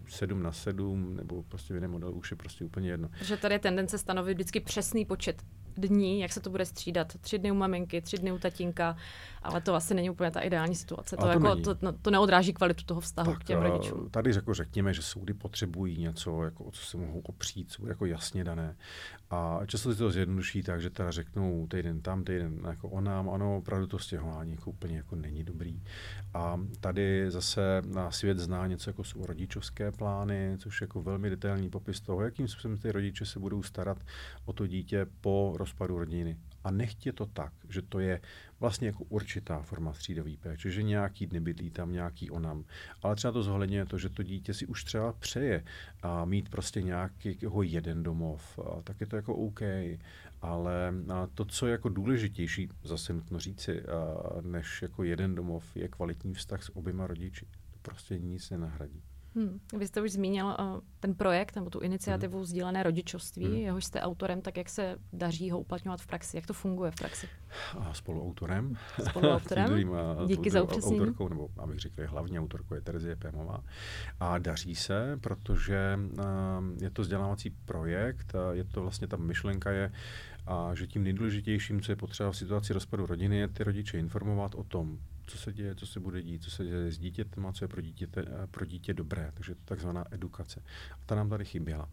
[0.10, 3.10] 7 na 7 nebo prostě v jiném modelu, už je prostě úplně jedno.
[3.22, 5.42] Že tady je tendence stanovit vždycky přesný počet
[5.78, 7.18] dní, jak se to bude střídat.
[7.22, 8.98] Tři dny u maminky, tři dny u tatínka,
[9.44, 11.18] ale to asi není úplně ta ideální situace.
[11.18, 14.10] To, to, jako, to, no, to neodráží kvalitu toho vztahu tak, k těm eh, rodičům.
[14.10, 17.92] Tady jako řekněme, že soudy potřebují něco, jako, o co se mohou opřít, co bude
[17.92, 18.76] jako jasně dané.
[19.30, 23.30] A často si to zjednoduší tak, že teda řeknou týden tam, týden jako o nám,
[23.30, 25.84] ano, opravdu to stěhování jako úplně jako není dobrý.
[26.34, 31.30] A tady zase na svět zná něco jako jsou rodičovské plány, což je jako velmi
[31.30, 33.98] detailní popis toho, jakým způsobem ty rodiče se budou starat
[34.46, 36.38] o to dítě po rozpadu rodiny.
[36.64, 38.22] A nechtě to tak, že to je
[38.60, 42.66] vlastně jako určitá forma střídavý péče, že nějaký dny bydlí tam, nějaký onam.
[43.02, 45.64] Ale třeba to zohledňuje to, že to dítě si už třeba přeje
[46.02, 49.62] a mít prostě nějakého jeden domov, a tak je to jako OK.
[50.42, 50.94] Ale
[51.34, 53.84] to, co je jako důležitější, zase nutno říci,
[54.42, 57.46] než jako jeden domov, je kvalitní vztah s oběma rodiči.
[57.72, 59.04] To prostě nic nenahradí.
[59.36, 59.60] Hmm.
[59.78, 60.56] Vy jste už zmínil uh,
[61.00, 62.46] ten projekt nebo tu iniciativu hmm.
[62.46, 63.56] sdílené rodičovství, hmm.
[63.56, 66.38] jehož jste autorem, tak jak se daří ho uplatňovat v praxi?
[66.38, 67.28] Jak to funguje v praxi?
[67.80, 68.76] A spoluautorem.
[69.10, 69.92] Spoluautorem.
[70.28, 71.02] Díky za upřesnění.
[71.02, 73.64] Autorkou, nebo abych řekl, hlavní autorkou je Terezie Pémová.
[74.20, 76.24] A daří se, protože uh,
[76.82, 79.92] je to vzdělávací projekt, uh, je to vlastně ta myšlenka je,
[80.48, 84.56] a že tím nejdůležitějším, co je potřeba v situaci rozpadu rodiny, je ty rodiče informovat
[84.56, 84.98] o tom,
[85.32, 87.68] co se děje, co se bude dít, co se děje s dítětem a co je
[87.68, 88.08] pro dítě,
[88.52, 89.32] pro dítě dobré.
[89.34, 90.64] Takže to takzvaná edukace.
[90.92, 91.90] A ta nám tady chyběla.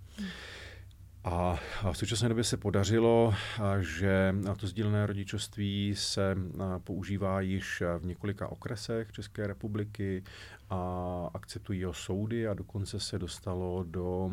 [1.25, 1.61] A
[1.93, 3.35] v současné době se podařilo,
[3.81, 6.37] že to sdílené rodičovství se
[6.85, 10.25] používá již v několika okresech České republiky
[10.71, 14.31] a akceptují ho soudy a dokonce se dostalo do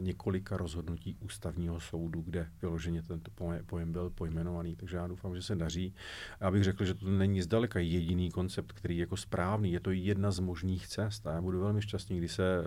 [0.00, 3.30] několika rozhodnutí ústavního soudu, kde vyloženě tento
[3.66, 4.76] pojem byl pojmenovaný.
[4.76, 5.94] Takže já doufám, že se daří.
[6.40, 9.72] Já bych řekl, že to není zdaleka jediný koncept, který je jako správný.
[9.72, 12.64] Je to jedna z možných cest a já budu velmi šťastný, když se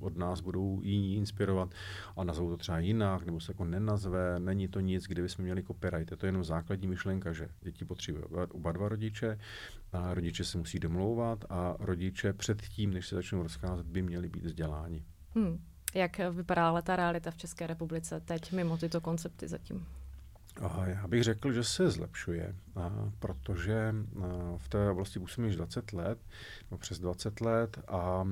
[0.00, 1.74] od nás budou jiní inspirovat
[2.16, 4.38] a nazvou to třeba jinak, nebo se jako nenazve.
[4.38, 6.10] Není to nic, kde bychom měli copyright.
[6.10, 9.38] Je to jenom základní myšlenka, že děti potřebují oba dva rodiče,
[9.92, 11.76] a rodiče se musí domlouvat a
[12.24, 15.04] rodiče předtím, než se začnou rozcházet, by měli být vzděláni.
[15.34, 15.58] Hmm.
[15.94, 19.86] Jak vypadá ale ta realita v České republice teď mimo tyto koncepty zatím?
[20.60, 23.94] A já bych řekl, že se zlepšuje, a protože
[24.56, 26.18] v té oblasti působím již 20 let,
[26.70, 28.26] no přes 20 let a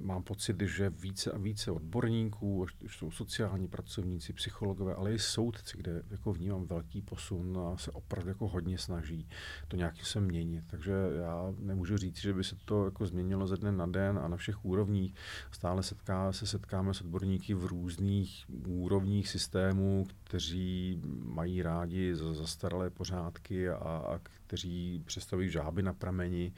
[0.00, 6.02] mám pocit, že více a více odborníků, jsou sociální pracovníci, psychologové, ale i soudci, kde
[6.10, 9.28] jako vnímám velký posun a se opravdu jako hodně snaží
[9.68, 10.64] to nějakým se měnit.
[10.66, 14.28] Takže já nemůžu říct, že by se to jako změnilo ze dne na den a
[14.28, 15.14] na všech úrovních.
[15.50, 23.68] Stále setká, se setkáme s odborníky v různých úrovních systémů, kteří mají rádi zastaralé pořádky
[23.68, 26.52] a, a kteří představují žáby na prameni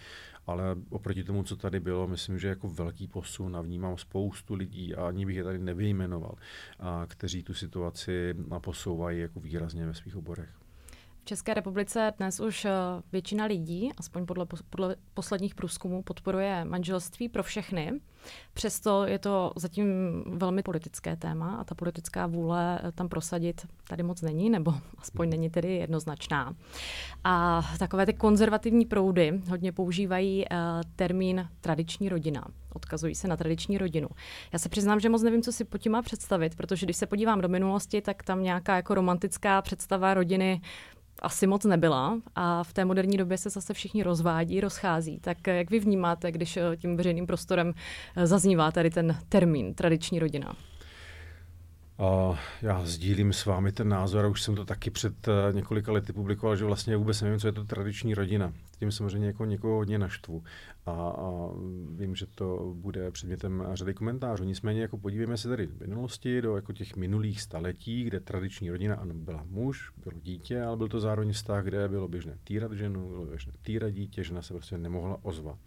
[0.46, 4.94] ale oproti tomu, co tady bylo, myslím, že jako velký posun a vnímám spoustu lidí
[4.94, 6.34] a ani bych je tady nevyjmenoval,
[6.80, 10.65] a kteří tu situaci posouvají jako výrazně ve svých oborech.
[11.28, 12.70] České republice dnes už eh,
[13.12, 17.92] většina lidí, aspoň podle, podle posledních průzkumů, podporuje manželství pro všechny.
[18.54, 19.86] Přesto je to zatím
[20.26, 25.28] velmi politické téma a ta politická vůle eh, tam prosadit tady moc není, nebo aspoň
[25.28, 26.54] není tedy jednoznačná.
[27.24, 30.56] A takové ty konzervativní proudy hodně používají uh,
[30.96, 32.44] termín tradiční rodina.
[32.74, 34.08] Odkazují se na tradiční rodinu.
[34.52, 37.06] Já se přiznám, že moc nevím, co si po tím má představit, protože když se
[37.06, 40.60] podívám do minulosti, tak tam nějaká jako romantická představa rodiny
[41.22, 45.18] asi moc nebyla a v té moderní době se zase všichni rozvádí, rozchází.
[45.20, 47.74] Tak jak vy vnímáte, když eh, tím veřejným prostorem
[48.16, 50.56] eh, zaznívá tady ten termín tradiční rodina?
[52.62, 56.12] Já sdílím s vámi ten názor a už jsem to taky před uh, několika lety
[56.12, 58.52] publikoval, že vlastně vůbec nevím, co je to tradiční rodina.
[58.78, 60.42] Tím samozřejmě jako někoho hodně naštvu
[60.86, 61.48] a, a
[61.90, 64.44] vím, že to bude předmětem řady komentářů.
[64.44, 68.94] Nicméně jako podívejme se tady do minulosti, do jako těch minulých staletí, kde tradiční rodina,
[68.94, 73.08] ano, byla muž, bylo dítě, ale byl to zároveň vztah, kde bylo běžné týrat ženu,
[73.08, 75.58] bylo běžné týrat dítě, žena se prostě nemohla ozvat.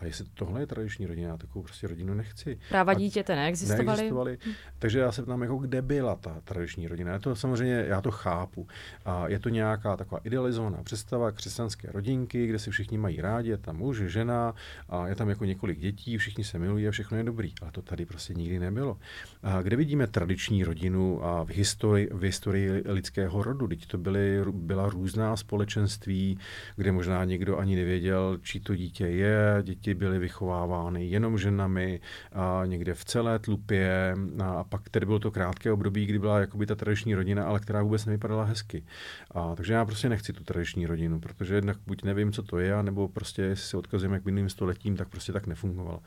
[0.00, 2.58] A jestli tohle je tradiční rodina, takovou prostě rodinu nechci.
[2.68, 3.86] Práva dítěte neexistovaly.
[3.86, 4.38] neexistovaly.
[4.78, 7.12] Takže já se ptám, jako kde byla ta tradiční rodina.
[7.12, 8.66] Já to samozřejmě, já to chápu.
[9.04, 13.58] A je to nějaká taková idealizovaná představa křesťanské rodinky, kde si všichni mají rádi, je
[13.58, 14.54] tam muž, žena,
[14.88, 17.52] a je tam jako několik dětí, všichni se milují a všechno je dobrý.
[17.62, 18.98] Ale to tady prostě nikdy nebylo.
[19.42, 23.68] A kde vidíme tradiční rodinu a v historii, v historii lidského rodu?
[23.68, 26.38] Teď to byly, byla různá společenství,
[26.76, 32.00] kde možná někdo ani nevěděl, čí to dítě je, děti děti byly vychovávány jenom ženami,
[32.32, 34.14] a někde v celé tlupě
[34.44, 37.82] a pak tedy bylo to krátké období, kdy byla jakoby ta tradiční rodina, ale která
[37.82, 38.84] vůbec nevypadala hezky.
[39.30, 42.82] A, takže já prostě nechci tu tradiční rodinu, protože jednak buď nevím, co to je,
[42.82, 46.00] nebo prostě jestli se odkazujeme k minulým stoletím, tak prostě tak nefungovalo.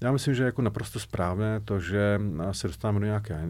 [0.00, 2.20] Já myslím, že jako naprosto správné to, že
[2.52, 3.48] se dostáváme do nějaké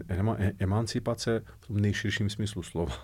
[0.59, 2.95] emancipace v tom nejširším smyslu slova,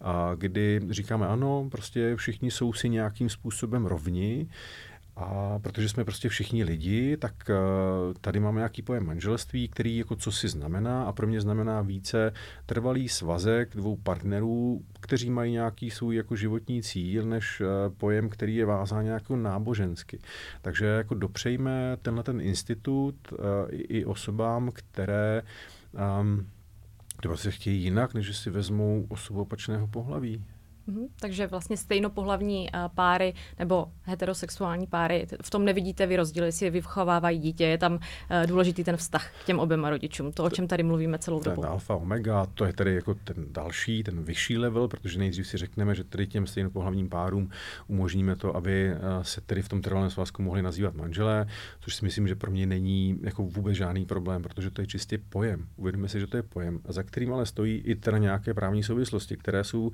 [0.00, 4.48] a kdy říkáme ano, prostě všichni jsou si nějakým způsobem rovni,
[5.18, 10.16] a protože jsme prostě všichni lidi, tak uh, tady máme nějaký pojem manželství, který jako
[10.16, 12.32] co si znamená a pro mě znamená více
[12.66, 17.66] trvalý svazek dvou partnerů, kteří mají nějaký svůj jako životní cíl, než uh,
[17.96, 20.18] pojem, který je vázán jako nábožensky.
[20.62, 23.14] Takže jako dopřejme tenhle ten institut
[23.70, 25.42] i, i osobám, které
[26.20, 26.46] um,
[27.16, 30.44] třeba se chtějí jinak, než si vezmou osobu opačného pohlaví.
[30.88, 31.08] Mm-hmm.
[31.20, 37.38] Takže vlastně stejnopohlavní uh, páry nebo heterosexuální páry, v tom nevidíte vy rozdíl, jestli vychovávají
[37.38, 38.00] dítě, je tam uh,
[38.46, 41.68] důležitý ten vztah k těm oběma rodičům, to, o čem tady mluvíme celou ten dobu.
[41.68, 45.94] alfa, omega, to je tedy jako ten další, ten vyšší level, protože nejdřív si řekneme,
[45.94, 47.50] že tedy těm stejnopohlavním párům
[47.88, 51.46] umožníme to, aby uh, se tedy v tom trvalém svazku mohli nazývat manželé,
[51.80, 55.18] což si myslím, že pro mě není jako vůbec žádný problém, protože to je čistě
[55.28, 55.66] pojem.
[55.76, 59.36] Uvědomíme si, že to je pojem, za kterým ale stojí i teda nějaké právní souvislosti,
[59.36, 59.90] které jsou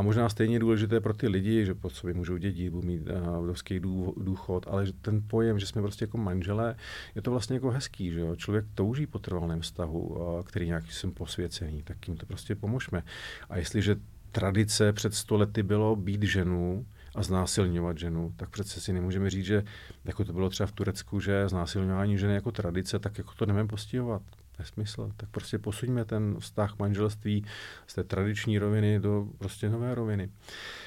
[0.00, 3.80] možná stejně důležité pro ty lidi, že po sobě můžou děti, budou mít uh, vdovský
[4.16, 6.76] důchod, ale že ten pojem, že jsme prostě jako manželé,
[7.14, 8.36] je to vlastně jako hezký, že jo?
[8.36, 13.02] Člověk touží po trvalném vztahu, uh, který nějaký jsem posvěcený, tak jim to prostě pomožme.
[13.50, 13.96] A jestliže
[14.32, 19.64] tradice před stolety bylo být ženu, a znásilňovat ženu, tak přece si nemůžeme říct, že
[20.04, 23.68] jako to bylo třeba v Turecku, že znásilňování ženy jako tradice, tak jako to nemůžeme
[23.68, 24.22] postihovat
[24.58, 25.12] nesmysl.
[25.16, 27.44] Tak prostě posuňme ten vztah manželství
[27.86, 30.30] z té tradiční roviny do prostě nové roviny.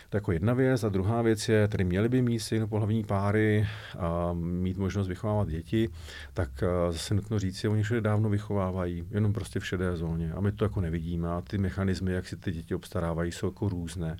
[0.09, 0.83] To jako jedna věc.
[0.83, 3.67] A druhá věc je, tedy měli by mít pohlavní páry
[3.99, 5.89] a mít možnost vychovávat děti,
[6.33, 6.49] tak
[6.91, 10.31] zase nutno říct, že oni všude dávno vychovávají, jenom prostě v šedé zóně.
[10.33, 11.29] A my to jako nevidíme.
[11.29, 14.17] A ty mechanismy, jak si ty děti obstarávají, jsou jako různé.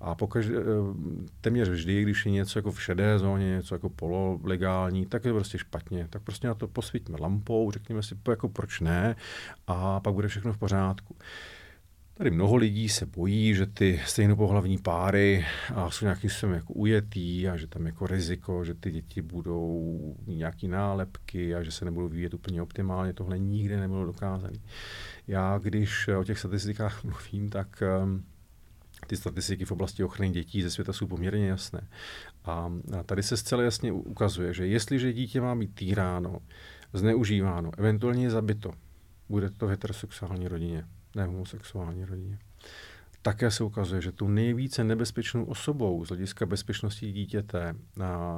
[0.00, 0.62] A pokaždé, e,
[1.40, 5.58] téměř vždy, když je něco jako v šedé zóně, něco jako pololegální, tak je prostě
[5.58, 6.06] špatně.
[6.10, 9.16] Tak prostě na to posvítíme lampou, řekněme si, jako proč ne,
[9.66, 11.16] a pak bude všechno v pořádku.
[12.18, 17.48] Tady mnoho lidí se bojí, že ty stejnopohlavní páry a jsou nějakým způsobem jako ujetý
[17.48, 22.08] a že tam jako riziko, že ty děti budou nějaký nálepky a že se nebudou
[22.08, 23.12] vyvíjet úplně optimálně.
[23.12, 24.58] Tohle nikdy nebylo dokázané.
[25.26, 28.24] Já, když o těch statistikách mluvím, tak um,
[29.06, 31.88] ty statistiky v oblasti ochrany dětí ze světa jsou poměrně jasné.
[32.44, 32.72] A
[33.06, 36.38] tady se zcela jasně ukazuje, že jestliže dítě má být týráno,
[36.92, 38.72] zneužíváno, eventuálně zabito,
[39.28, 40.84] bude to v heterosexuální rodině
[41.18, 42.38] ne homosexuální rodině.
[43.22, 47.74] Také se ukazuje, že tu nejvíce nebezpečnou osobou z hlediska bezpečnosti dítěte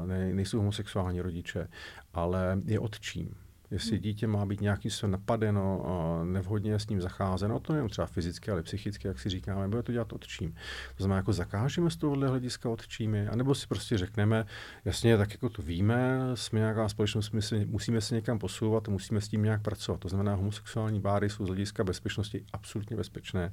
[0.07, 1.69] ne, nejsou homosexuální rodiče,
[2.13, 3.35] ale je otčím
[3.71, 4.03] jestli hmm.
[4.03, 5.87] dítě má být nějakým způsobem napadeno,
[6.25, 9.93] nevhodně s ním zacházeno, to nejen třeba fyzicky, ale psychicky, jak si říkáme, bude to
[9.93, 10.53] dělat odčím.
[10.97, 14.47] To znamená, jako zakážeme z tohohle hlediska odčími, anebo si prostě řekneme,
[14.85, 19.21] jasně, tak jako to víme, jsme nějaká společnost, my si, musíme se někam posouvat, musíme
[19.21, 20.01] s tím nějak pracovat.
[20.01, 23.53] To znamená, homosexuální báry jsou z hlediska bezpečnosti absolutně bezpečné.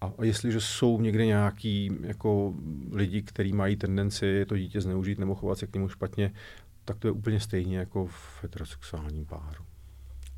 [0.00, 2.54] A jestliže jsou někde nějaký jako
[2.92, 6.32] lidi, kteří mají tendenci to dítě zneužít nebo chovat se k němu špatně,
[6.90, 9.64] tak to je úplně stejně jako v heterosexuálním páru.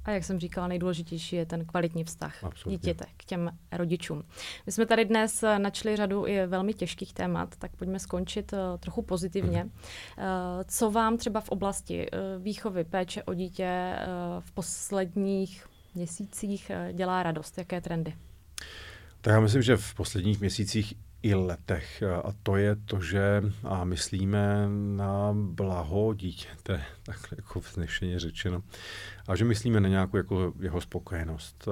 [0.05, 2.77] A jak jsem říkala, nejdůležitější je ten kvalitní vztah Absolutně.
[2.77, 4.23] dítěte k těm rodičům.
[4.67, 8.59] My jsme tady dnes eh, načli řadu i velmi těžkých témat, tak pojďme skončit uh,
[8.81, 9.65] trochu pozitivně.
[9.65, 10.23] Uh,
[10.69, 12.07] co vám třeba v oblasti
[12.39, 13.97] výchovy, péče o dítě
[14.41, 17.59] v posledních měsících dělá radost?
[17.59, 18.15] Jaké trendy?
[19.21, 22.03] Tak já myslím, že v posledních měsících i letech.
[22.03, 28.63] A to je to, že a myslíme na blaho dítěte, takhle jako vznešeně řečeno.
[29.29, 31.69] A že myslíme na nějakou jako jeho spokojenost.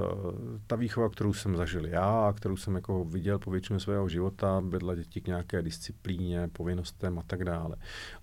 [0.67, 4.59] Ta výchova, kterou jsem zažil já a kterou jsem jako viděl po většinu svého života,
[4.59, 7.75] vedla děti k nějaké disciplíně, povinnostem a tak dále.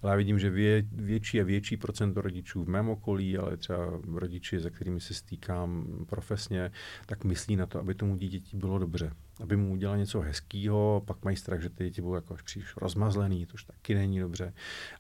[0.02, 3.78] Ale já vidím, že vě, větší a větší procento rodičů v mém okolí, ale třeba
[4.14, 6.70] rodiči, se kterými se stýkám profesně,
[7.06, 11.24] tak myslí na to, aby tomu dítěti bylo dobře aby mu udělal něco hezkého, pak
[11.24, 14.52] mají strach, že ty děti budou jako příliš rozmazlený, to už taky není dobře.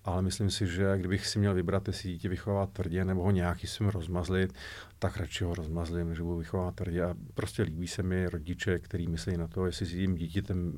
[0.04, 3.66] Ale myslím si, že kdybych si měl vybrat, jestli dítě vychovat tvrdě nebo ho nějaký
[3.66, 4.52] jsem rozmazlit,
[4.98, 7.04] tak radši ho rozmazlím, že budu vychovat tvrdě.
[7.04, 10.72] A prostě líbí se mi rodiče, kteří myslí na to, jestli s tím dítětem,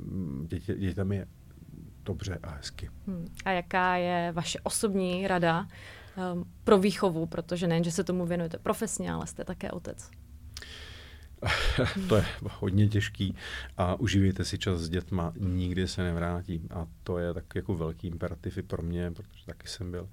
[0.47, 1.27] dítě, dítětem je
[2.05, 2.91] dobře a hezky.
[3.07, 3.27] Hmm.
[3.45, 5.67] A jaká je vaše osobní rada
[6.35, 10.11] um, pro výchovu, protože nejen, že se tomu věnujete profesně, ale jste také otec?
[12.09, 13.34] to je hodně těžký
[13.76, 18.07] a uživejte si čas s dětma, nikdy se nevrátí a to je tak jako velký
[18.07, 20.09] imperativ i pro mě, protože taky jsem byl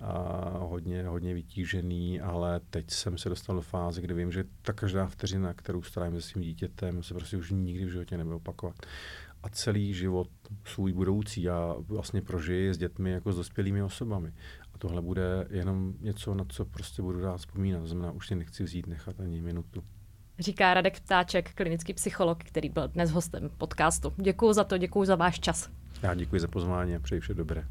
[0.00, 4.72] a hodně, hodně vytížený, ale teď jsem se dostal do fáze, kdy vím, že ta
[4.72, 8.76] každá vteřina, kterou strávím se svým dítětem, se prostě už nikdy v životě nebude opakovat
[9.42, 10.28] a celý život
[10.64, 14.32] svůj budoucí já vlastně prožiji s dětmi jako s dospělými osobami.
[14.74, 17.80] A tohle bude jenom něco, na co prostě budu rád vzpomínat.
[17.80, 19.84] To znamená, už si nechci vzít nechat ani minutu.
[20.40, 24.12] Říká Radek Ptáček, klinický psycholog, který byl dnes hostem podcastu.
[24.16, 25.68] Děkuji za to, děkuji za váš čas.
[26.02, 27.64] Já děkuji za pozvání a přeji vše dobré.